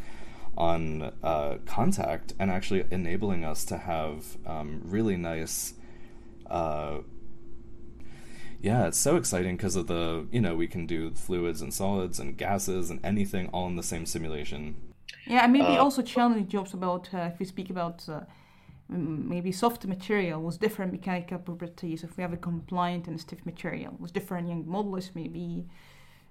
[0.57, 5.73] on uh, contact and actually enabling us to have um, really nice.
[6.49, 6.99] Uh,
[8.61, 12.19] yeah, it's so exciting because of the you know we can do fluids and solids
[12.19, 14.75] and gases and anything all in the same simulation.
[15.25, 18.21] Yeah, and maybe uh, also challenging jobs about uh, if we speak about uh,
[18.89, 22.04] maybe soft material with different mechanical properties.
[22.04, 25.67] If we have a compliant and stiff material with different young modulus, maybe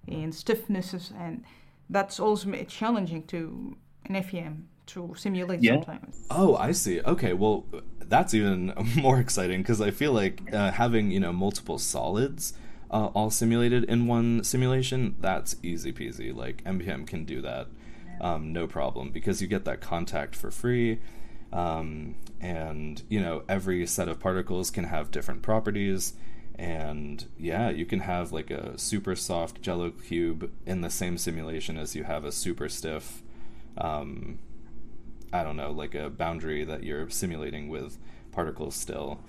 [0.07, 1.45] in stiffnesses, and
[1.89, 5.75] that's also challenging to an FEM to simulate yeah.
[5.75, 6.27] sometimes.
[6.31, 7.01] Oh, I see.
[7.03, 7.67] Okay, well,
[8.01, 12.55] that's even more exciting because I feel like uh, having you know multiple solids.
[12.91, 16.35] Uh, all simulated in one simulation, that's easy peasy.
[16.35, 17.67] Like MPM can do that,
[18.19, 20.99] um, no problem, because you get that contact for free.
[21.53, 26.15] Um, and you know every set of particles can have different properties.
[26.57, 31.77] And yeah you can have like a super soft jello cube in the same simulation
[31.77, 33.23] as you have a super stiff
[33.77, 34.41] um,
[35.33, 37.99] i don't know like a boundary that you're simulating with
[38.33, 39.21] particles still.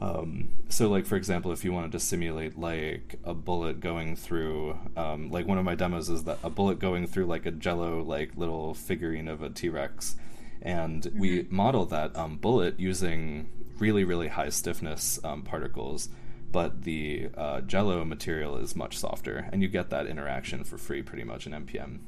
[0.00, 4.78] Um, so like for example if you wanted to simulate like a bullet going through
[4.96, 8.02] um, like one of my demos is that a bullet going through like a jello
[8.02, 10.16] like little figurine of a t-rex
[10.62, 11.18] and mm-hmm.
[11.18, 16.08] we model that um, bullet using really really high stiffness um, particles
[16.52, 21.02] but the uh, jello material is much softer and you get that interaction for free
[21.02, 22.00] pretty much in MPM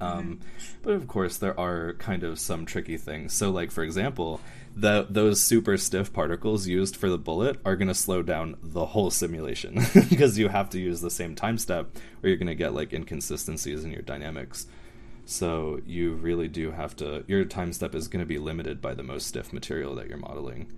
[0.00, 0.74] um, mm-hmm.
[0.82, 4.40] but of course there are kind of some tricky things so like for example
[4.76, 8.86] the, those super stiff particles used for the bullet are going to slow down the
[8.86, 9.74] whole simulation
[10.08, 11.90] because you have to use the same time step
[12.22, 14.66] or you're going to get like inconsistencies in your dynamics
[15.28, 18.94] so you really do have to, your time step is going to be limited by
[18.94, 20.72] the most stiff material that you're modeling.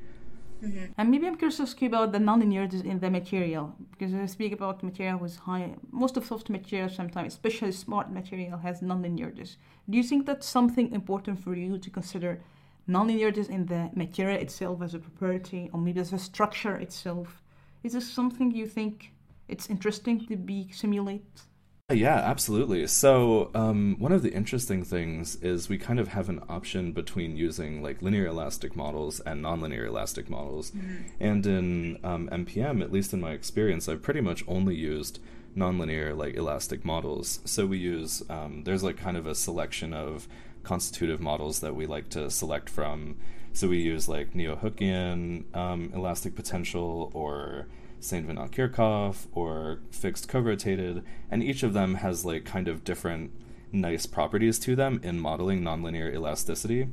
[0.60, 0.86] Mm-hmm.
[0.98, 4.52] And maybe I'm curious to ask about the nonlinearities in the material, because I speak
[4.52, 9.54] about material with high, most of soft materials sometimes, especially smart material, has nonlinearities.
[9.88, 12.42] Do you think that's something important for you to consider
[12.88, 17.40] nonlinearities in the material itself as a property, or maybe as a structure itself?
[17.84, 19.12] Is this something you think
[19.46, 21.42] it's interesting to be simulate?
[21.90, 22.87] Yeah, absolutely.
[22.87, 27.37] So, um, one of the interesting things is we kind of have an option between
[27.37, 30.70] using like linear elastic models and nonlinear elastic models.
[30.70, 30.97] Mm-hmm.
[31.18, 35.18] And in um, MPM, at least in my experience, I've pretty much only used
[35.57, 37.41] nonlinear like elastic models.
[37.45, 40.28] So we use um, there's like kind of a selection of
[40.62, 43.16] constitutive models that we like to select from.
[43.53, 47.66] So we use like neo-Hookean um, elastic potential or
[48.01, 48.26] St.
[48.26, 53.30] Venant Kirchhoff or fixed co-rotated, and each of them has like kind of different
[53.72, 56.88] nice properties to them in modeling nonlinear elasticity.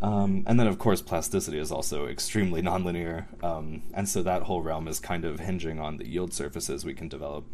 [0.00, 4.62] Um, and then, of course, plasticity is also extremely nonlinear, um, and so that whole
[4.62, 7.44] realm is kind of hinging on the yield surfaces we can develop.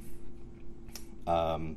[1.27, 1.77] Um,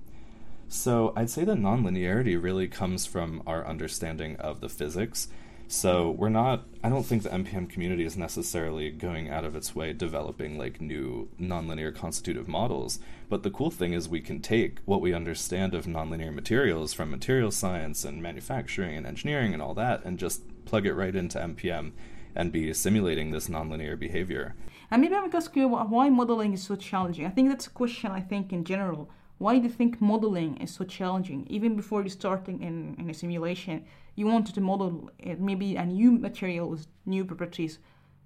[0.68, 5.30] so I'd say the nonlinearity really comes from our understanding of the physics.
[5.70, 6.65] So we're not.
[6.82, 10.80] I don't think the MPM community is necessarily going out of its way developing like
[10.80, 12.99] new nonlinear constitutive models.
[13.30, 17.11] But the cool thing is we can take what we understand of nonlinear materials from
[17.11, 21.38] material science and manufacturing and engineering and all that, and just plug it right into
[21.38, 21.91] MPM
[22.34, 24.55] and be simulating this nonlinear behavior.
[24.89, 27.26] And maybe I would ask you why modeling is so challenging.
[27.26, 29.09] I think that's a question I think in general.
[29.38, 31.45] Why do you think modeling is so challenging?
[31.49, 33.86] Even before you're starting in, in a simulation,
[34.18, 37.78] you wanted to model maybe a new material with new properties.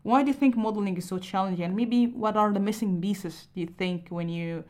[0.03, 1.65] Why do you think modeling is so challenging?
[1.65, 4.63] And maybe what are the missing pieces do you think when you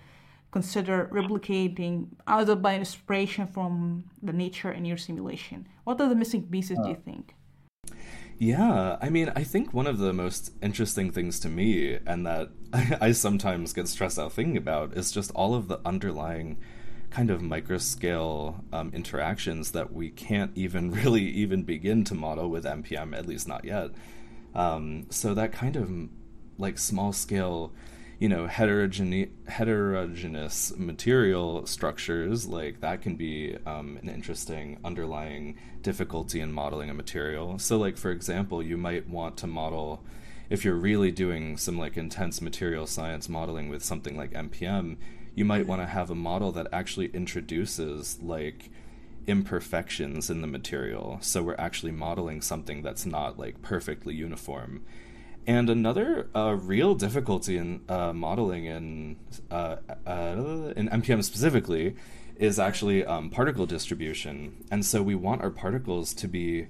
[0.52, 5.68] consider replicating either by inspiration from the nature in your simulation?
[5.84, 7.36] What are the missing pieces uh, do you think?
[8.40, 12.50] Yeah, I mean, I think one of the most interesting things to me, and that
[13.00, 16.58] I sometimes get stressed out thinking about, is just all of the underlying
[17.12, 22.64] kind of microscale um, interactions that we can't even really even begin to model with
[22.64, 23.92] MPM at least not yet.
[24.56, 25.92] Um, so that kind of
[26.58, 27.72] like small scale
[28.20, 36.40] you know heterogene- heterogeneous material structures like that can be um, an interesting underlying difficulty
[36.40, 37.58] in modeling a material.
[37.60, 40.04] So like for example you might want to model
[40.50, 44.98] if you're really doing some like intense material science modeling with something like MPM
[45.36, 48.70] you might want to have a model that actually introduces like
[49.28, 51.20] imperfections in the material.
[51.22, 54.84] So we're actually modeling something that's not like perfectly uniform.
[55.48, 59.18] And another uh, real difficulty in uh, modeling in
[59.50, 61.96] uh, uh in MPM specifically
[62.36, 64.64] is actually um, particle distribution.
[64.72, 66.68] And so we want our particles to be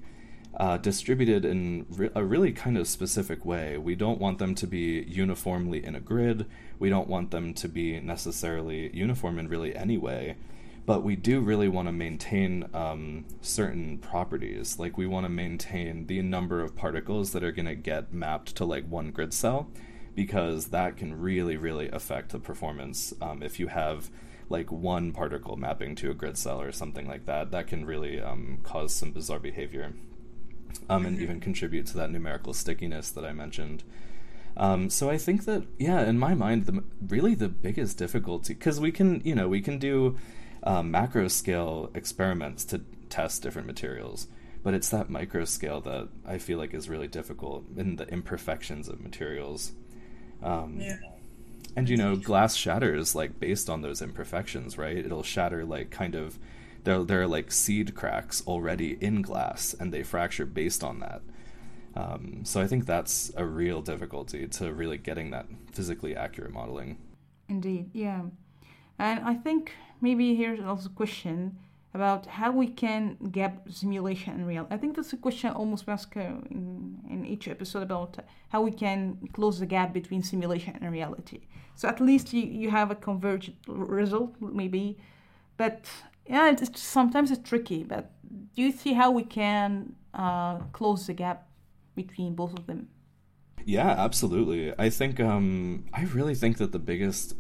[0.58, 3.78] uh, distributed in re- a really kind of specific way.
[3.78, 6.46] We don't want them to be uniformly in a grid.
[6.82, 10.36] We don't want them to be necessarily uniform in really any way.
[10.84, 14.80] But we do really want to maintain um, certain properties.
[14.80, 18.56] Like we want to maintain the number of particles that are going to get mapped
[18.56, 19.70] to like one grid cell,
[20.16, 23.14] because that can really, really affect the performance.
[23.22, 24.10] Um, if you have
[24.50, 28.20] like one particle mapping to a grid cell or something like that, that can really
[28.20, 29.94] um, cause some bizarre behavior
[30.90, 33.84] um, and even contribute to that numerical stickiness that I mentioned.
[34.62, 38.80] Um, so I think that yeah, in my mind, the really the biggest difficulty because
[38.80, 40.20] we can you know we can do
[40.62, 44.28] um, macro scale experiments to test different materials,
[44.64, 48.88] but it's that micro scale that I feel like is really difficult in the imperfections
[48.88, 49.72] of materials.
[50.44, 50.98] Um, yeah.
[51.76, 54.98] And you know, glass shatters like based on those imperfections, right?
[54.98, 56.38] It'll shatter like kind of
[56.84, 61.24] there there are like seed cracks already in glass, and they fracture based on that.
[61.96, 66.98] Um, so I think that's a real difficulty to really getting that physically accurate modeling.
[67.50, 68.22] Indeed, yeah,
[68.98, 71.58] and I think maybe here's also a question
[71.94, 74.66] about how we can gap simulation and real.
[74.70, 78.18] I think that's a question almost asked uh, in, in each episode about
[78.50, 81.42] how we can close the gap between simulation and reality.
[81.76, 85.00] So at least you, you have a convergent result, maybe,
[85.58, 85.86] but
[86.28, 88.12] yeah, it's, sometimes it's tricky, but
[88.56, 91.48] do you see how we can uh, close the gap
[92.04, 92.90] between both of them?
[93.66, 94.74] Yeah, absolutely.
[94.78, 97.36] I think um, I really think that the biggest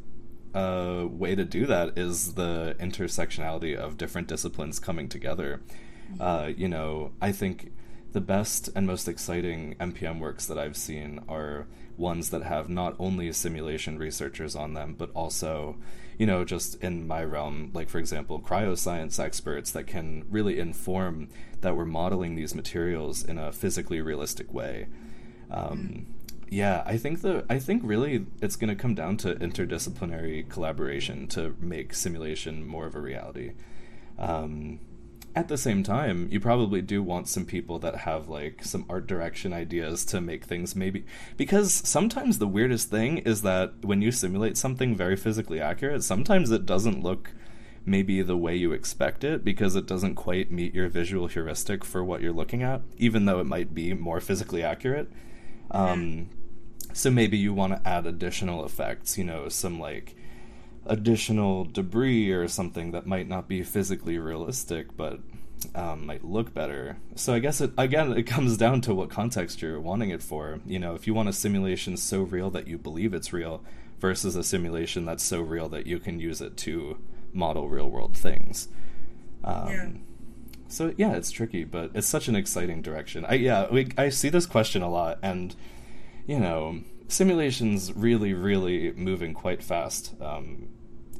[0.53, 5.61] uh, way to do that is the intersectionality of different disciplines coming together.
[6.13, 6.21] Mm-hmm.
[6.21, 7.71] Uh, you know, I think
[8.11, 12.95] the best and most exciting MPM works that I've seen are ones that have not
[12.99, 15.77] only simulation researchers on them, but also,
[16.21, 21.27] you know, just in my realm, like for example, cryoscience experts that can really inform
[21.61, 24.85] that we're modeling these materials in a physically realistic way.
[25.49, 26.13] Um,
[26.47, 31.25] yeah, I think the I think really it's going to come down to interdisciplinary collaboration
[31.29, 33.53] to make simulation more of a reality.
[34.19, 34.79] Um,
[35.35, 39.07] at the same time, you probably do want some people that have like some art
[39.07, 41.05] direction ideas to make things maybe
[41.37, 46.51] because sometimes the weirdest thing is that when you simulate something very physically accurate, sometimes
[46.51, 47.31] it doesn't look
[47.85, 52.03] maybe the way you expect it because it doesn't quite meet your visual heuristic for
[52.03, 55.11] what you're looking at, even though it might be more physically accurate.
[55.71, 56.29] Um,
[56.93, 60.15] so maybe you want to add additional effects, you know, some like
[60.85, 65.19] additional debris or something that might not be physically realistic but
[65.75, 66.97] um, might look better.
[67.15, 70.59] So I guess it again it comes down to what context you're wanting it for.
[70.65, 73.63] You know, if you want a simulation so real that you believe it's real
[73.99, 76.97] versus a simulation that's so real that you can use it to
[77.33, 78.67] model real world things.
[79.43, 79.89] Um, yeah.
[80.67, 83.25] So yeah, it's tricky, but it's such an exciting direction.
[83.25, 85.55] I yeah, we, I see this question a lot, and
[86.25, 90.69] you know, simulations really, really moving quite fast um,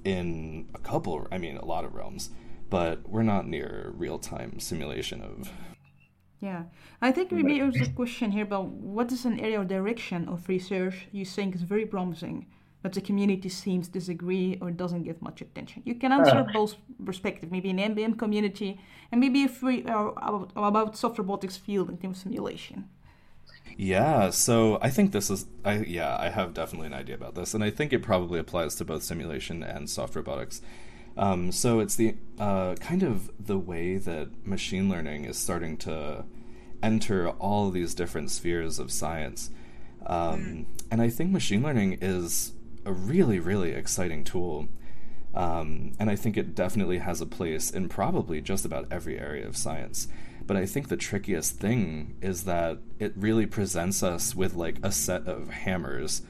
[0.03, 1.27] in a couple.
[1.31, 2.29] I mean, a lot of realms,
[2.69, 5.51] but we're not near real time simulation of.
[6.39, 6.63] Yeah,
[7.01, 10.49] I think maybe there's a question here about what is an area or direction of
[10.49, 12.47] research you think is very promising
[12.81, 15.83] but the community seems disagree or doesn't give much attention.
[15.85, 16.47] You can answer uh.
[16.51, 16.75] both
[17.05, 18.79] perspectives, maybe an MPM community
[19.11, 22.89] and maybe if we are about, about soft robotics field in terms of simulation.
[23.77, 27.53] Yeah, so I think this is I yeah, I have definitely an idea about this
[27.53, 30.61] and I think it probably applies to both simulation and soft robotics.
[31.17, 36.25] Um, so it's the uh, kind of the way that machine learning is starting to
[36.81, 39.49] enter all these different spheres of science.
[40.05, 42.53] Um, and I think machine learning is
[42.85, 44.67] a really, really exciting tool.
[45.33, 49.47] Um, and I think it definitely has a place in probably just about every area
[49.47, 50.07] of science.
[50.51, 54.91] But I think the trickiest thing is that it really presents us with like a
[54.91, 56.23] set of hammers,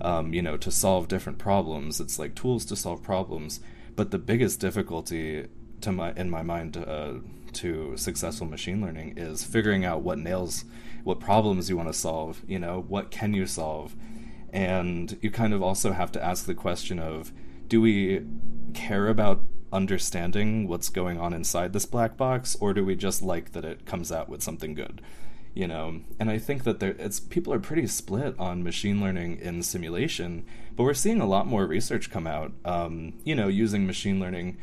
[0.00, 1.98] um, you know, to solve different problems.
[1.98, 3.58] It's like tools to solve problems.
[3.96, 5.48] But the biggest difficulty
[5.80, 7.14] to my in my mind uh,
[7.54, 10.64] to successful machine learning is figuring out what nails,
[11.02, 12.42] what problems you want to solve.
[12.46, 13.96] You know, what can you solve?
[14.52, 17.32] And you kind of also have to ask the question of
[17.66, 18.24] do we
[18.72, 19.42] care about
[19.74, 23.84] understanding what's going on inside this black box or do we just like that it
[23.84, 25.02] comes out with something good
[25.52, 29.38] you know and i think that there it's people are pretty split on machine learning
[29.40, 30.46] in simulation
[30.76, 34.56] but we're seeing a lot more research come out um, you know using machine learning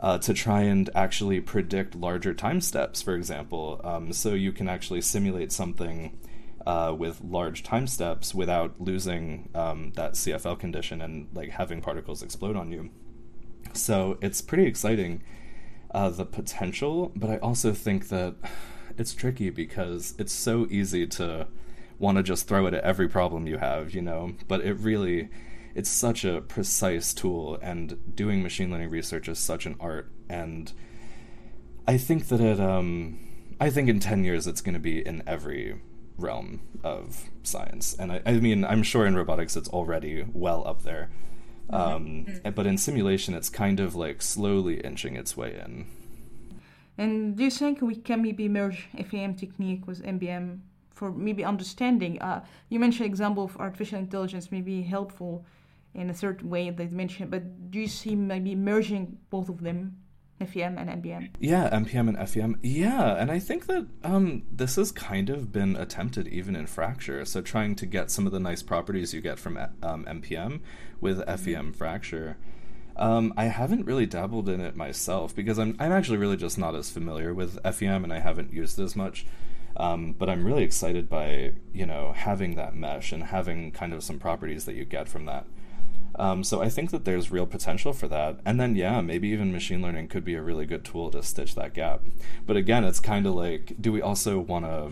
[0.00, 4.68] uh, to try and actually predict larger time steps for example um, so you can
[4.68, 6.18] actually simulate something
[6.66, 12.22] uh, with large time steps without losing um, that CFL condition and like having particles
[12.22, 12.90] explode on you.
[13.74, 15.22] So it's pretty exciting,
[15.92, 18.36] uh, the potential, but I also think that
[18.96, 21.48] it's tricky because it's so easy to
[21.98, 25.28] want to just throw it at every problem you have, you know, but it really
[25.74, 30.72] it's such a precise tool and doing machine learning research is such an art and
[31.88, 33.18] I think that it um
[33.60, 35.76] I think in 10 years it's going to be in every
[36.16, 37.94] realm of science.
[37.98, 41.10] And I, I, mean, I'm sure in robotics it's already well up there.
[41.70, 42.50] Um, mm-hmm.
[42.50, 45.86] But in simulation, it's kind of like slowly inching its way in.
[46.96, 50.60] And do you think we can maybe merge FEM technique with MPM
[50.90, 52.20] for maybe understanding?
[52.20, 55.44] Uh, you mentioned example of artificial intelligence may be helpful
[55.94, 59.62] in a certain way that you mentioned, but do you see maybe merging both of
[59.62, 59.96] them
[60.46, 61.30] FEM and MPM.
[61.38, 62.58] Yeah, MPM and FEM.
[62.62, 67.24] Yeah, and I think that um, this has kind of been attempted even in fracture.
[67.24, 70.60] So trying to get some of the nice properties you get from um, MPM
[71.00, 71.36] with mm-hmm.
[71.36, 72.36] FEM fracture.
[72.96, 76.76] Um, I haven't really dabbled in it myself because I'm I'm actually really just not
[76.76, 79.26] as familiar with FEM and I haven't used it as much.
[79.76, 84.04] Um, but I'm really excited by you know having that mesh and having kind of
[84.04, 85.46] some properties that you get from that.
[86.16, 88.38] Um, so I think that there's real potential for that.
[88.44, 91.54] And then, yeah, maybe even machine learning could be a really good tool to stitch
[91.56, 92.02] that gap.
[92.46, 94.90] But again, it's kind of like, do we also want to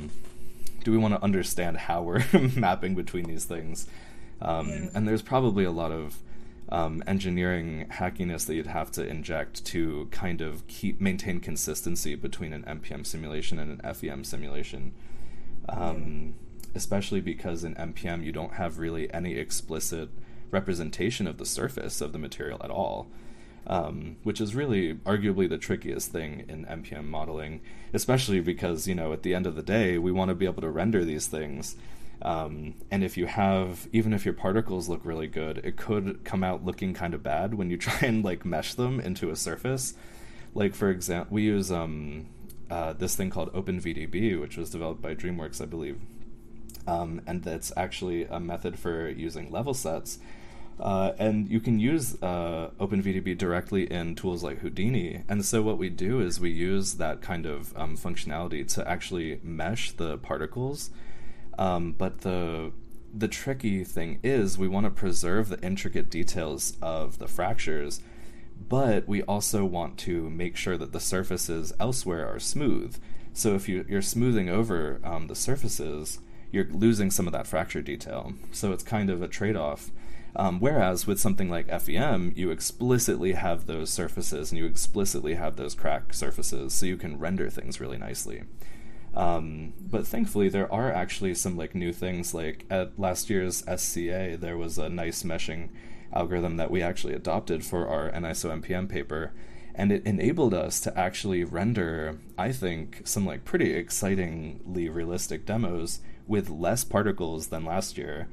[0.84, 2.24] do we want to understand how we're
[2.56, 3.86] mapping between these things?
[4.40, 4.88] Um, yeah.
[4.94, 6.18] And there's probably a lot of
[6.70, 12.52] um, engineering hackiness that you'd have to inject to kind of keep maintain consistency between
[12.52, 14.92] an MPM simulation and an FEM simulation.
[15.68, 16.34] Um,
[16.74, 20.08] especially because in MPM you don't have really any explicit
[20.52, 23.10] representation of the surface of the material at all.
[23.64, 27.60] Um, which is really arguably the trickiest thing in MPM modeling,
[27.92, 30.62] especially because, you know, at the end of the day, we want to be able
[30.62, 31.76] to render these things.
[32.22, 36.42] Um, and if you have, even if your particles look really good, it could come
[36.42, 39.94] out looking kind of bad when you try and like mesh them into a surface.
[40.54, 42.26] Like, for example, we use um,
[42.70, 46.00] uh, this thing called OpenVDB, which was developed by DreamWorks, I believe.
[46.86, 50.18] Um, and that's actually a method for using level sets
[50.80, 55.22] uh, and you can use uh, OpenVDB directly in tools like Houdini.
[55.28, 59.40] And so what we do is we use that kind of um, functionality to actually
[59.42, 60.90] mesh the particles.
[61.58, 62.72] Um, but the
[63.14, 68.00] the tricky thing is we want to preserve the intricate details of the fractures,
[68.68, 72.96] but we also want to make sure that the surfaces elsewhere are smooth.
[73.34, 76.20] So if you, you're smoothing over um, the surfaces,
[76.50, 78.32] you're losing some of that fracture detail.
[78.50, 79.90] So it's kind of a trade off.
[80.34, 85.56] Um, whereas with something like FEM, you explicitly have those surfaces and you explicitly have
[85.56, 88.44] those crack surfaces, so you can render things really nicely.
[89.14, 92.32] Um, but thankfully, there are actually some like new things.
[92.32, 95.68] Like at last year's SCA, there was a nice meshing
[96.14, 99.32] algorithm that we actually adopted for our AnisoMPM paper.
[99.74, 106.00] And it enabled us to actually render, I think, some like pretty excitingly realistic demos
[106.26, 108.28] with less particles than last year,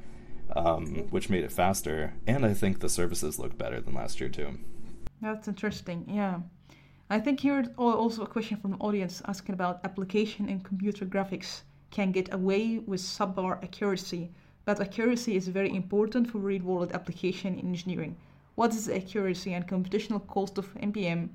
[0.56, 2.14] um, which made it faster.
[2.26, 4.58] And I think the services look better than last year too.
[5.20, 6.04] That's interesting.
[6.08, 6.40] Yeah.
[7.10, 12.12] I think here also a question from audience asking about application in computer graphics can
[12.12, 14.30] get away with subpar accuracy,
[14.64, 18.16] but accuracy is very important for real-world application in engineering.
[18.54, 21.30] What is the accuracy and computational cost of MPM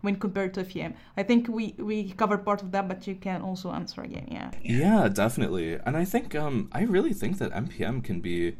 [0.00, 0.94] when compared to FEM?
[1.16, 4.28] I think we, we covered part of that, but you can also answer again.
[4.30, 4.50] Yeah.
[4.62, 5.74] Yeah, definitely.
[5.74, 8.56] And I think um, I really think that MPM can be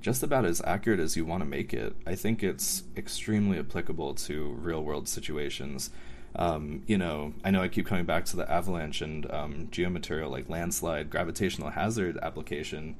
[0.00, 1.94] just about as accurate as you want to make it.
[2.06, 5.90] I think it's extremely applicable to real world situations.
[6.36, 10.30] Um, you know, I know I keep coming back to the avalanche and um, geomaterial,
[10.30, 12.96] like landslide, gravitational hazard application.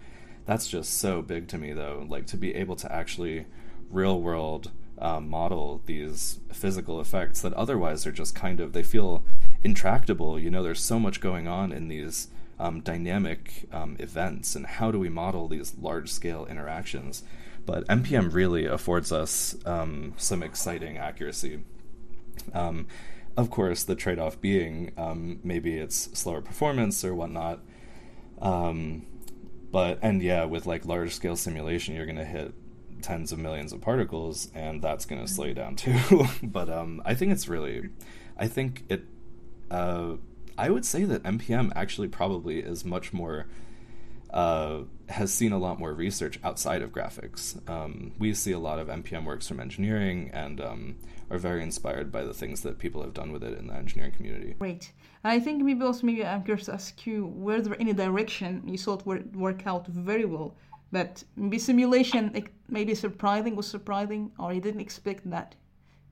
[0.47, 2.07] That's just so big to me, though.
[2.09, 3.47] Like to be able to actually
[3.91, 4.71] real world
[5.01, 9.25] uh, model these physical effects that otherwise are just kind of, they feel
[9.63, 10.39] intractable.
[10.39, 12.29] You know, there's so much going on in these
[12.59, 17.25] um, dynamic um, events and how do we model these large scale interactions.
[17.65, 21.61] But MPM really affords us um, some exciting accuracy.
[22.53, 22.87] Um,
[23.37, 27.61] of course, the trade off being um, maybe it's slower performance or whatnot.
[28.43, 29.07] Um,
[29.71, 32.53] but, and yeah, with like large scale simulation, you're going to hit
[33.01, 36.25] tens of millions of particles, and that's going to slow you down too.
[36.43, 37.91] but um, I think it's really,
[38.39, 39.05] I think it.
[39.71, 40.17] Uh,
[40.59, 43.47] I would say that MPM actually probably is much more
[44.33, 47.69] uh, has seen a lot more research outside of graphics.
[47.69, 50.97] Um, we see a lot of MPM works from engineering and um,
[51.31, 54.13] are very inspired by the things that people have done with it in the engineering
[54.13, 54.55] community.
[54.59, 54.93] Great.
[55.25, 58.79] I think maybe also maybe I'm curious to ask you were there any direction you
[58.79, 60.55] thought would work out very well,
[60.93, 65.55] but maybe simulation like, maybe surprising was surprising or you didn't expect that.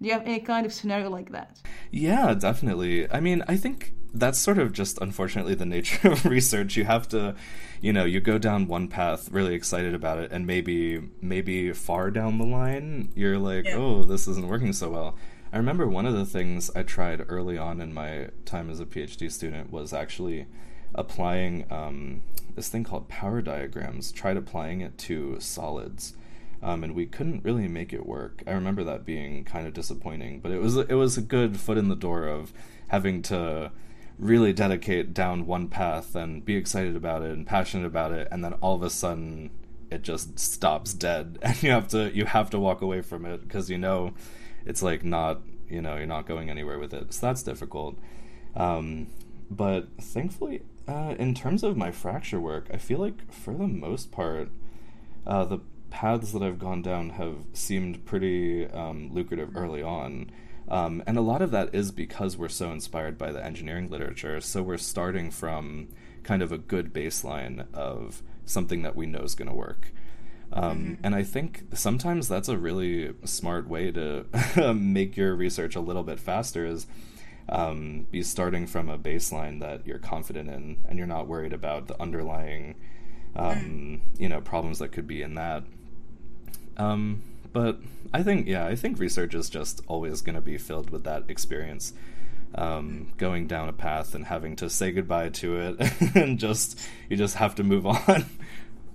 [0.01, 1.61] Do you have any kind of scenario like that?
[1.91, 3.11] Yeah, definitely.
[3.11, 6.77] I mean, I think that's sort of just unfortunately the nature of research.
[6.77, 7.35] You have to,
[7.81, 12.11] you know, you go down one path, really excited about it, and maybe maybe far
[12.11, 13.77] down the line, you're like, yeah.
[13.77, 15.17] oh, this isn't working so well.
[15.53, 18.87] I remember one of the things I tried early on in my time as a
[18.87, 20.47] PhD student was actually
[20.95, 22.23] applying um,
[22.55, 24.13] this thing called power diagrams.
[24.13, 26.15] Tried applying it to solids
[26.63, 28.43] um, and we couldn't really make it work.
[28.47, 31.79] I remember that being kind of disappointing, but it was it was a good foot
[31.79, 32.53] in the door of
[32.89, 33.71] having to
[34.19, 38.45] really dedicate down one path and be excited about it and passionate about it, and
[38.45, 39.51] then all of a sudden
[39.91, 43.43] it just stops dead, and you have to you have to walk away from it
[43.43, 44.13] because you know
[44.67, 47.15] it's like not you know you're not going anywhere with it.
[47.15, 47.97] So that's difficult.
[48.57, 49.07] Um,
[49.49, 54.11] but thankfully, uh, in terms of my fracture work, I feel like for the most
[54.11, 54.51] part,
[55.27, 55.61] uh, the
[55.91, 60.31] paths that I've gone down have seemed pretty um, lucrative early on.
[60.69, 64.41] Um, and a lot of that is because we're so inspired by the engineering literature.
[64.41, 65.89] So we're starting from
[66.23, 69.93] kind of a good baseline of something that we know is going to work.
[70.53, 70.95] Um, mm-hmm.
[71.05, 74.25] And I think sometimes that's a really smart way to
[74.75, 76.87] make your research a little bit faster is
[77.49, 81.87] um, be starting from a baseline that you're confident in and you're not worried about
[81.87, 82.75] the underlying
[83.37, 85.65] um, you know problems that could be in that
[86.79, 87.23] um,
[87.53, 87.79] but
[88.13, 91.25] I think, yeah, I think research is just always going to be filled with that
[91.29, 91.93] experience.
[92.55, 96.81] Um, going down a path and having to say goodbye to it, and just
[97.11, 98.25] you just have to move on.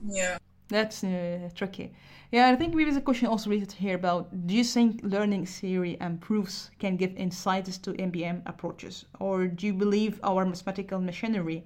[0.05, 0.37] Yeah,
[0.69, 1.93] that's uh, tricky.
[2.33, 5.97] Yeah, I think maybe a question also related here about: Do you think learning theory
[6.01, 11.63] and proofs can give insights to MPM approaches, or do you believe our mathematical machinery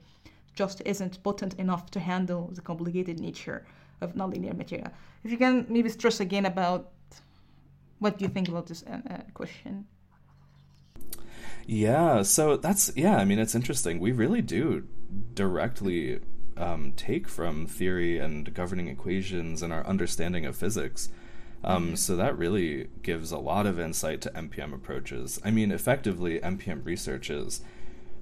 [0.56, 3.66] just isn't potent enough to handle the complicated nature
[4.02, 4.90] of nonlinear material.
[5.24, 6.92] If you can maybe stress again about
[8.00, 9.86] what do you think about this uh, uh, question?
[11.66, 13.16] Yeah, so that's yeah.
[13.16, 14.00] I mean, it's interesting.
[14.00, 14.86] We really do
[15.34, 16.20] directly
[16.58, 21.10] um, take from theory and governing equations and our understanding of physics.
[21.64, 21.96] Um, mm-hmm.
[21.96, 25.40] so that really gives a lot of insight to MPM approaches.
[25.44, 27.62] I mean, effectively, MPM research is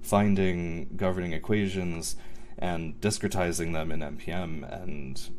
[0.02, 2.16] finding governing equations
[2.58, 5.30] and discretizing them in MPM and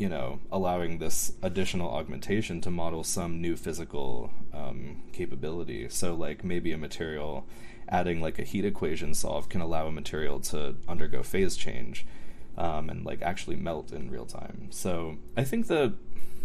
[0.00, 5.90] you know, allowing this additional augmentation to model some new physical um, capability.
[5.90, 7.46] So, like maybe a material
[7.86, 12.06] adding like a heat equation solve can allow a material to undergo phase change
[12.56, 14.68] um, and like actually melt in real time.
[14.70, 15.94] So, I think that,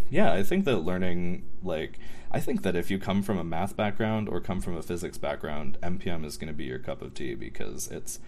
[0.09, 1.99] yeah, I think that learning, like,
[2.31, 5.17] I think that if you come from a math background or come from a physics
[5.17, 8.19] background, MPM is going to be your cup of tea because it's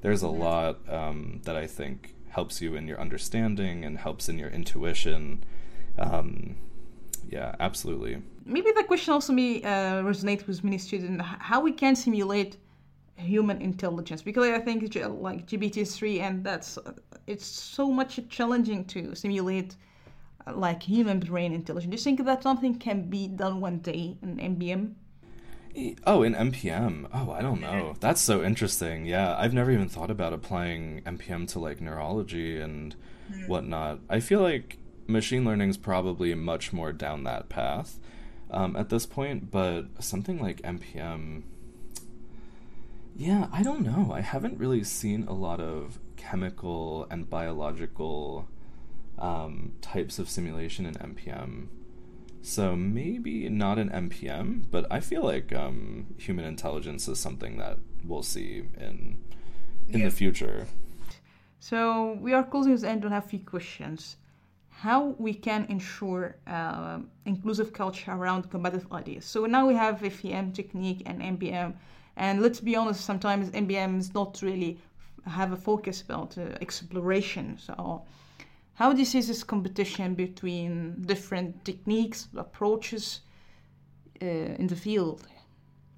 [0.00, 4.38] there's a lot um, that I think helps you in your understanding and helps in
[4.38, 5.44] your intuition.
[5.98, 6.56] Um,
[7.28, 8.22] yeah, absolutely.
[8.44, 12.56] Maybe the question also may uh, resonate with many students how we can simulate
[13.18, 16.78] human intelligence because I think like GPT-3 and that's
[17.26, 19.76] it's so much challenging to simulate
[20.46, 21.90] uh, like human brain intelligence.
[21.90, 24.94] Do you think that something can be done one day in MPM?
[26.06, 27.08] Oh, in MPM.
[27.12, 27.94] Oh, I don't know.
[28.00, 29.04] That's so interesting.
[29.04, 32.96] Yeah, I've never even thought about applying MPM to like neurology and
[33.32, 33.46] hmm.
[33.46, 34.00] whatnot.
[34.08, 37.98] I feel like machine learning is probably much more down that path
[38.50, 41.42] um, at this point, but something like MPM.
[43.18, 44.12] Yeah, I don't know.
[44.12, 48.48] I haven't really seen a lot of chemical and biological
[49.18, 51.66] um, types of simulation in MPM.
[52.42, 57.78] So maybe not an MPM, but I feel like um, human intelligence is something that
[58.04, 59.18] we'll see in
[59.88, 60.04] in yeah.
[60.04, 60.68] the future.
[61.58, 63.04] So we are closing the end.
[63.04, 64.16] I have a few questions.
[64.68, 69.24] How we can ensure uh, inclusive culture around combative ideas.
[69.24, 71.74] So now we have FEM technique and MPM,
[72.18, 73.48] and let's be honest, sometimes
[73.98, 74.78] is not really
[75.24, 77.56] have a focus about uh, exploration.
[77.58, 78.02] So
[78.74, 83.20] how you see this competition between different techniques, approaches
[84.20, 85.26] uh, in the field?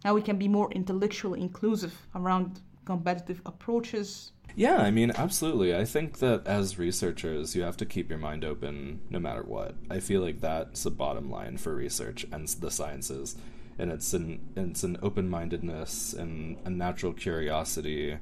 [0.04, 4.32] How we can be more intellectually inclusive around competitive approaches?
[4.56, 5.74] Yeah, I mean, absolutely.
[5.74, 9.74] I think that as researchers, you have to keep your mind open no matter what.
[9.88, 13.36] I feel like that's the bottom line for research and the sciences.
[13.78, 18.18] And it's an it's an open mindedness and a natural curiosity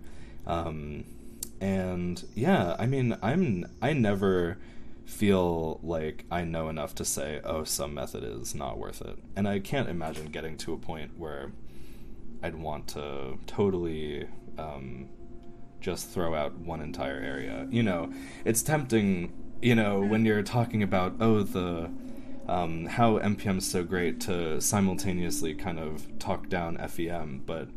[0.49, 1.05] um,
[1.61, 4.59] and yeah, I mean, I'm I never
[5.05, 9.19] feel like I know enough to say, oh, some method is not worth it.
[9.37, 11.53] And I can't imagine getting to a point where
[12.43, 14.29] I'd want to totally
[14.59, 15.09] um,
[15.81, 17.67] just throw out one entire area.
[17.71, 18.13] You know,
[18.45, 21.91] it's tempting, you know, when you're talking about, oh, the.
[22.49, 27.69] Um, how is so great to simultaneously kind of talk down FEM, but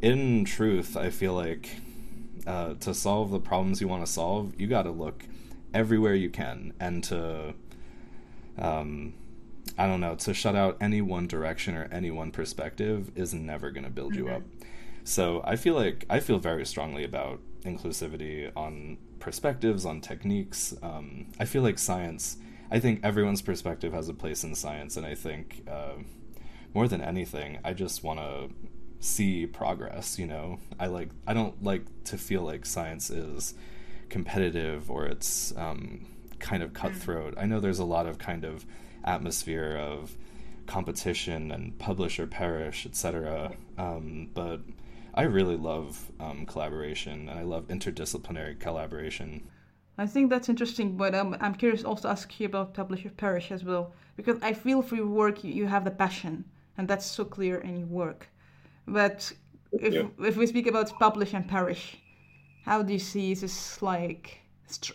[0.00, 1.76] in truth, I feel like
[2.46, 5.24] uh, to solve the problems you want to solve, you got to look
[5.72, 7.54] everywhere you can, and to,
[8.58, 9.14] um,
[9.78, 13.70] I don't know, to shut out any one direction or any one perspective is never
[13.70, 14.26] going to build mm-hmm.
[14.26, 14.42] you up.
[15.04, 20.74] So I feel like I feel very strongly about inclusivity on perspectives, on techniques.
[20.82, 22.36] Um, I feel like science.
[22.72, 25.96] I think everyone's perspective has a place in science, and I think uh,
[26.74, 28.48] more than anything, I just want to
[29.02, 30.58] see progress you know?
[30.78, 33.54] I like i don't like to feel like science is
[34.08, 36.06] competitive or it's um,
[36.38, 36.74] kind of mm.
[36.74, 37.34] cutthroat.
[37.36, 38.64] I know there's a lot of kind of
[39.04, 40.16] atmosphere of
[40.66, 44.60] competition and publish or perish etc um, but
[45.12, 49.42] i really love um, collaboration and i love interdisciplinary collaboration
[49.98, 53.10] I think that's interesting, but um, I'm curious also to ask you about publish or
[53.10, 56.44] perish as well, because I feel for your work you, you have the passion,
[56.78, 58.28] and that's so clear in your work.
[58.86, 59.32] But
[59.72, 60.06] if yeah.
[60.18, 61.98] if we speak about publish and perish,
[62.64, 64.40] how do you see this like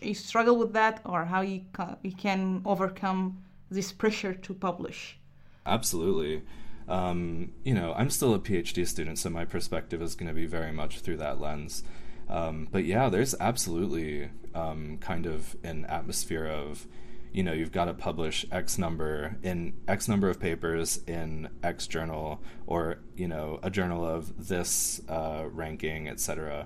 [0.02, 5.20] you struggle with that, or how you can, you can overcome this pressure to publish?
[5.66, 6.42] Absolutely.
[6.88, 10.46] Um, you know, I'm still a PhD student, so my perspective is going to be
[10.46, 11.84] very much through that lens.
[12.30, 16.88] Um, but yeah, there's absolutely um, kind of an atmosphere of
[17.32, 21.86] you know you've got to publish x number in x number of papers in x
[21.86, 26.66] journal or you know a journal of this uh, ranking etc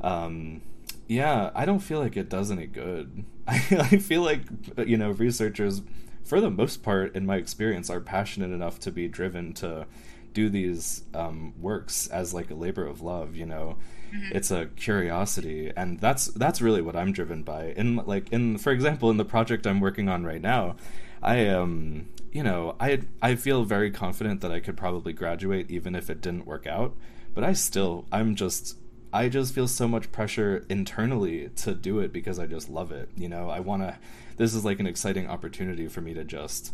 [0.00, 0.62] um,
[1.08, 3.24] yeah i don't feel like it does any good.
[3.46, 3.54] I,
[3.92, 4.42] I feel like
[4.86, 5.82] you know researchers
[6.24, 9.86] for the most part in my experience are passionate enough to be driven to
[10.32, 13.76] do these um, works as like a labor of love you know
[14.14, 14.36] mm-hmm.
[14.36, 18.72] it's a curiosity and that's that's really what i'm driven by in like in for
[18.72, 20.76] example in the project i'm working on right now
[21.22, 25.70] i am um, you know i i feel very confident that i could probably graduate
[25.70, 26.94] even if it didn't work out
[27.34, 28.76] but i still i'm just
[29.12, 33.10] I just feel so much pressure internally to do it because I just love it.
[33.14, 33.98] You know, I want to.
[34.38, 36.72] This is like an exciting opportunity for me to just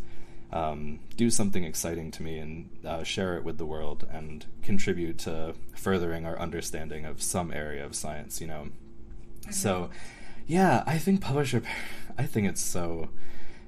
[0.51, 5.17] um, do something exciting to me and uh, share it with the world and contribute
[5.19, 8.69] to furthering our understanding of some area of science, you know.
[9.41, 9.51] Mm-hmm.
[9.51, 9.89] So,
[10.47, 11.61] yeah, I think publisher,
[12.17, 13.09] I think it's so,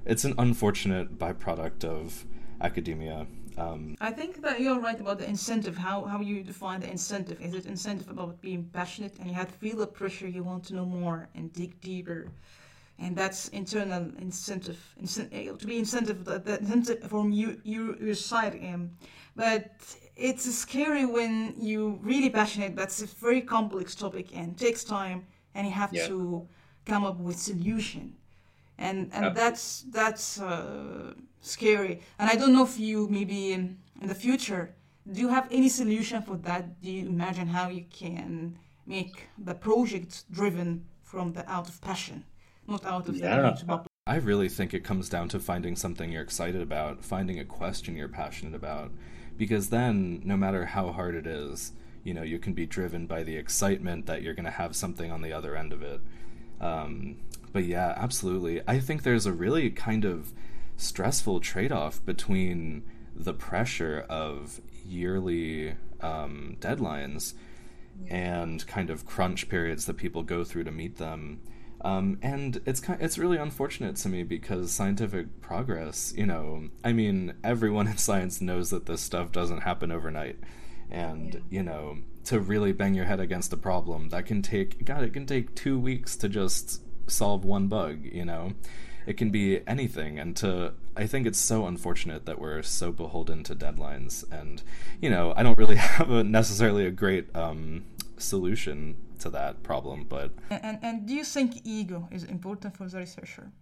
[0.04, 2.24] it's an unfortunate byproduct of
[2.60, 3.26] academia.
[3.56, 5.76] Um, I think that you're right about the incentive.
[5.76, 7.40] How how you define the incentive?
[7.40, 10.64] Is it incentive about being passionate and you have to feel the pressure, you want
[10.64, 12.28] to know more and dig deeper?
[13.02, 18.14] And that's internal incentive, incentive to be incentive that, that incentive from you, you your
[18.14, 18.90] side um,
[19.36, 19.72] but
[20.16, 25.66] it's scary when you really passionate that's a very complex topic and takes time and
[25.66, 26.06] you have yeah.
[26.06, 26.46] to
[26.84, 28.14] come up with solution
[28.78, 32.00] and and that's that's uh, scary.
[32.18, 34.74] And I don't know if you maybe in, in the future
[35.10, 36.80] do you have any solution for that?
[36.80, 42.24] Do you imagine how you can make the project driven from the out of passion,
[42.72, 43.52] not out of yeah.
[43.52, 47.44] the I really think it comes down to finding something you're excited about, finding a
[47.44, 48.90] question you're passionate about,
[49.36, 53.22] because then no matter how hard it is, you know, you can be driven by
[53.22, 56.00] the excitement that you're going to have something on the other end of it.
[56.60, 57.18] Um,
[57.52, 58.60] but yeah, absolutely.
[58.66, 60.32] I think there's a really kind of
[60.76, 62.82] stressful trade off between
[63.14, 67.34] the pressure of yearly um, deadlines
[68.04, 68.16] yeah.
[68.16, 71.40] and kind of crunch periods that people go through to meet them
[71.82, 76.92] um, and it's kind it's really unfortunate to me because scientific progress, you know, I
[76.92, 80.38] mean, everyone in science knows that this stuff doesn't happen overnight.
[80.90, 81.40] And, yeah.
[81.50, 85.12] you know, to really bang your head against a problem, that can take, God, it
[85.12, 88.52] can take two weeks to just solve one bug, you know?
[89.06, 90.18] It can be anything.
[90.18, 94.24] And to, I think it's so unfortunate that we're so beholden to deadlines.
[94.30, 94.62] And,
[95.00, 97.84] you know, I don't really have a, necessarily a great um,
[98.18, 100.04] solution to that problem.
[100.08, 103.52] But and and do you think ego is important for the researcher?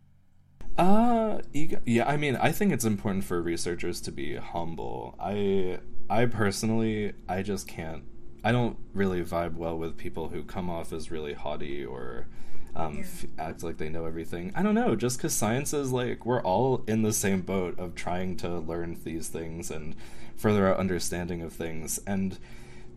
[0.79, 1.81] Uh, ego.
[1.85, 5.15] Yeah, I mean, I think it's important for researchers to be humble.
[5.21, 8.05] I I personally, I just can't.
[8.43, 12.27] I don't really vibe well with people who come off as really haughty or
[12.75, 13.01] um, yeah.
[13.01, 14.53] f- act like they know everything.
[14.55, 17.95] I don't know, just because science is like, we're all in the same boat of
[17.95, 19.95] trying to learn these things and
[20.37, 22.01] further our understanding of things.
[22.07, 22.39] And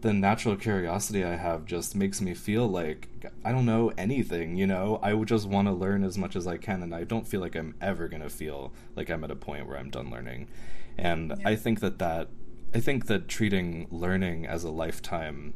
[0.03, 3.07] the natural curiosity I have just makes me feel like
[3.45, 4.99] I don't know anything, you know?
[5.01, 7.39] I would just want to learn as much as I can, and I don't feel
[7.39, 10.49] like I'm ever going to feel like I'm at a point where I'm done learning.
[10.97, 11.47] And yeah.
[11.47, 12.27] I think that that,
[12.75, 15.53] I think that treating learning as a lifetime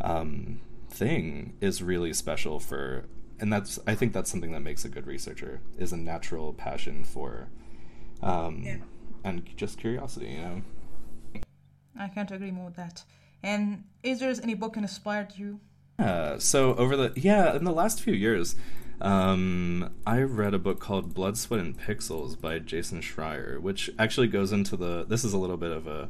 [0.00, 0.60] um,
[0.90, 3.04] thing is really special for,
[3.38, 7.04] and that's, I think that's something that makes a good researcher, is a natural passion
[7.04, 7.50] for,
[8.20, 8.78] um, yeah.
[9.22, 10.62] and just curiosity, you know?
[11.96, 13.04] I can't agree more with that.
[13.46, 15.60] And is there any book that inspired you?
[16.00, 18.56] Uh, so over the yeah, in the last few years,
[19.00, 24.26] um, I read a book called Blood, Sweat, and Pixels by Jason Schreier, which actually
[24.26, 25.04] goes into the.
[25.04, 26.08] This is a little bit of a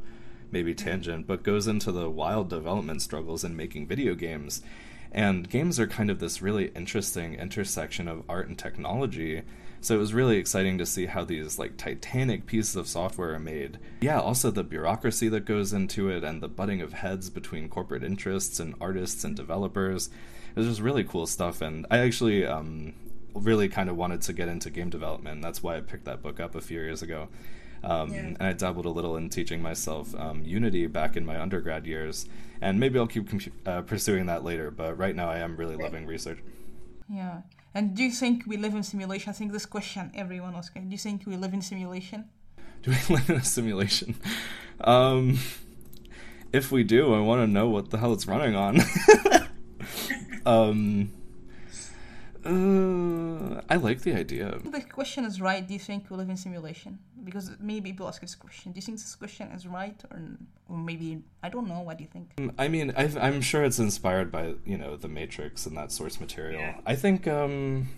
[0.49, 4.63] maybe tangent, but goes into the wild development struggles in making video games.
[5.11, 9.43] And games are kind of this really interesting intersection of art and technology
[9.87, 13.39] so it was really exciting to see how these like titanic pieces of software are
[13.39, 13.79] made.
[14.01, 18.03] Yeah, also the bureaucracy that goes into it and the butting of heads between corporate
[18.03, 20.09] interests and artists and developers.
[20.53, 22.95] It was just really cool stuff and I actually um,
[23.33, 25.41] really kind of wanted to get into game development.
[25.41, 27.29] That's why I picked that book up a few years ago.
[27.81, 28.19] Um, yeah.
[28.19, 32.25] And I dabbled a little in teaching myself um, Unity back in my undergrad years,
[32.59, 33.29] and maybe I'll keep
[33.65, 34.71] uh, pursuing that later.
[34.71, 36.39] But right now, I am really loving research.
[37.07, 37.41] Yeah,
[37.77, 39.29] and do you think we live in simulation?
[39.29, 40.89] I think this question everyone was asking.
[40.89, 42.25] Do you think we live in simulation?
[42.81, 44.15] Do we live in a simulation?
[44.81, 45.37] Um,
[46.51, 48.79] if we do, I want to know what the hell it's running on.
[50.45, 51.11] um,
[52.47, 54.57] uh, I like the idea.
[54.63, 55.67] The question is right.
[55.67, 56.99] Do you think we live in simulation?
[57.23, 58.71] Because maybe people ask this question.
[58.71, 60.21] Do you think this question is right, or,
[60.69, 61.81] or maybe I don't know.
[61.81, 62.35] What do you think?
[62.37, 65.91] Mm, I mean, i am sure it's inspired by you know the Matrix and that
[65.91, 66.61] source material.
[66.61, 66.79] Yeah.
[66.85, 67.89] I think, um,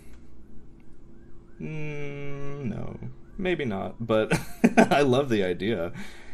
[1.60, 2.98] mm, no,
[3.38, 4.04] maybe not.
[4.04, 4.38] But
[4.76, 5.92] I love the idea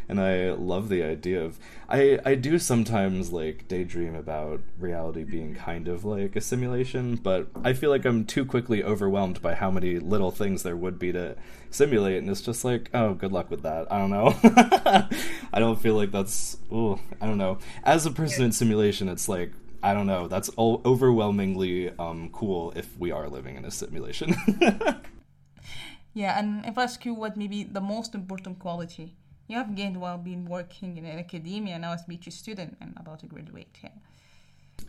[0.09, 5.55] and I love the idea of I I do sometimes like daydream about reality being
[5.55, 9.71] kind of like a simulation, but I feel like I'm too quickly overwhelmed by how
[9.71, 11.37] many little things there would be to
[11.71, 13.91] simulate, and it's just like, oh, good luck with that.
[13.93, 14.35] I don't know.
[15.53, 16.59] I don't feel like that's.
[16.73, 17.59] Ooh, I don't know.
[17.85, 19.53] As a person in simulation, it's like
[19.83, 20.29] I don't know.
[20.29, 24.35] That's all overwhelmingly um, cool if we are living in a simulation.
[26.15, 29.15] yeah, and if I ask you what maybe the most important quality
[29.49, 33.21] you have gained while being working in academia now as a PhD student and about
[33.21, 33.77] to graduate.
[33.81, 33.93] here.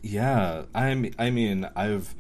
[0.01, 1.13] Yeah, I'm.
[1.17, 2.15] I mean, I've.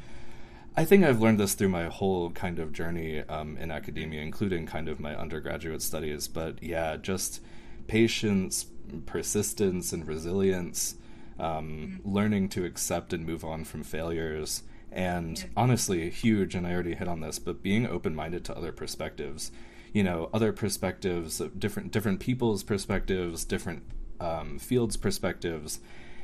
[0.75, 4.67] I think I've learned this through my whole kind of journey um, in academia, including
[4.67, 6.27] kind of my undergraduate studies.
[6.27, 7.41] But yeah, just
[7.87, 8.65] patience,
[9.05, 10.95] persistence, and resilience.
[11.39, 12.15] Um, mm-hmm.
[12.15, 16.55] Learning to accept and move on from failures, and honestly, huge.
[16.55, 19.51] And I already hit on this, but being open minded to other perspectives
[19.97, 23.81] you know other perspectives different different people's perspectives different
[24.19, 25.79] um, fields perspectives.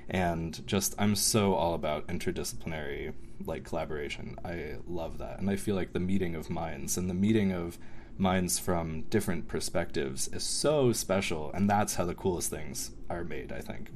[0.09, 3.13] And just i'm so all about interdisciplinary
[3.43, 4.37] like collaboration.
[4.45, 5.39] I love that.
[5.39, 7.79] And i feel like the meeting of minds and the meeting of
[8.15, 11.51] minds from different perspectives is so special.
[11.55, 13.89] And that's how the coolest things are made i think.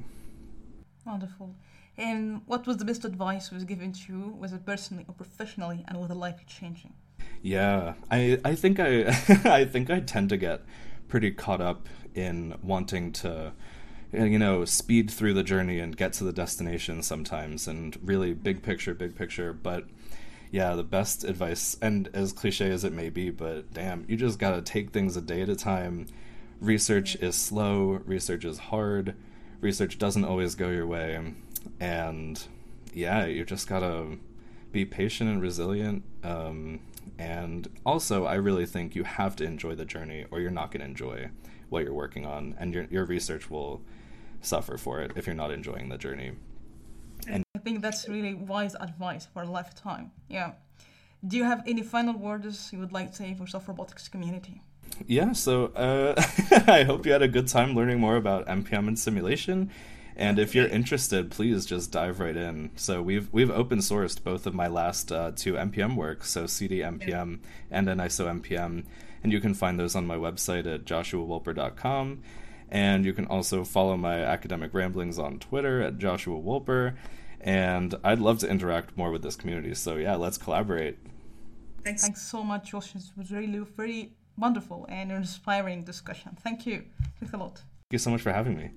[1.06, 1.54] Wonderful.
[1.96, 5.84] And what was the best advice was given to you was it personally or professionally
[5.86, 6.94] and was it life changing
[7.42, 9.04] Yeah, I I think I
[9.44, 10.62] I think I tend to get
[11.08, 13.52] pretty caught up in wanting to
[14.12, 18.62] you know speed through the journey and get to the destination sometimes and really big
[18.62, 19.52] picture big picture.
[19.52, 19.84] But
[20.50, 24.38] yeah the best advice and as cliche as it may be but damn you just
[24.38, 26.06] got to take things a day at a time.
[26.60, 29.14] Research is slow research is hard
[29.60, 31.34] research doesn't always go your way.
[31.80, 32.42] And
[32.94, 34.18] yeah you just got to
[34.72, 36.02] be patient and resilient.
[36.22, 36.80] Um,
[37.18, 40.80] and also, I really think you have to enjoy the journey, or you're not going
[40.80, 41.30] to enjoy
[41.68, 43.82] what you're working on, and your your research will
[44.40, 46.32] suffer for it if you're not enjoying the journey.
[47.26, 50.12] And I think that's really wise advice for a lifetime.
[50.28, 50.52] Yeah.
[51.26, 54.62] Do you have any final words you would like to say for soft robotics community?
[55.06, 56.14] Yeah, so uh,
[56.68, 59.70] I hope you had a good time learning more about MPM and simulation.
[60.18, 62.72] And if you're interested, please just dive right in.
[62.74, 66.80] So we've we've open sourced both of my last uh, two MPM works, so CD
[66.80, 67.38] MPM
[67.70, 68.84] and AnisoMPM,
[69.22, 72.22] and you can find those on my website at joshuahwolper.com.
[72.70, 76.96] And you can also follow my academic ramblings on Twitter at Joshuah Wolper.
[77.40, 79.72] And I'd love to interact more with this community.
[79.74, 80.98] So yeah, let's collaborate.
[81.84, 82.02] Thanks.
[82.02, 82.94] Thanks so much, Josh.
[82.94, 86.36] It was really very wonderful and inspiring discussion.
[86.42, 86.84] Thank you.
[87.20, 87.54] Thanks a lot.
[87.54, 88.70] Thank you so much for having me.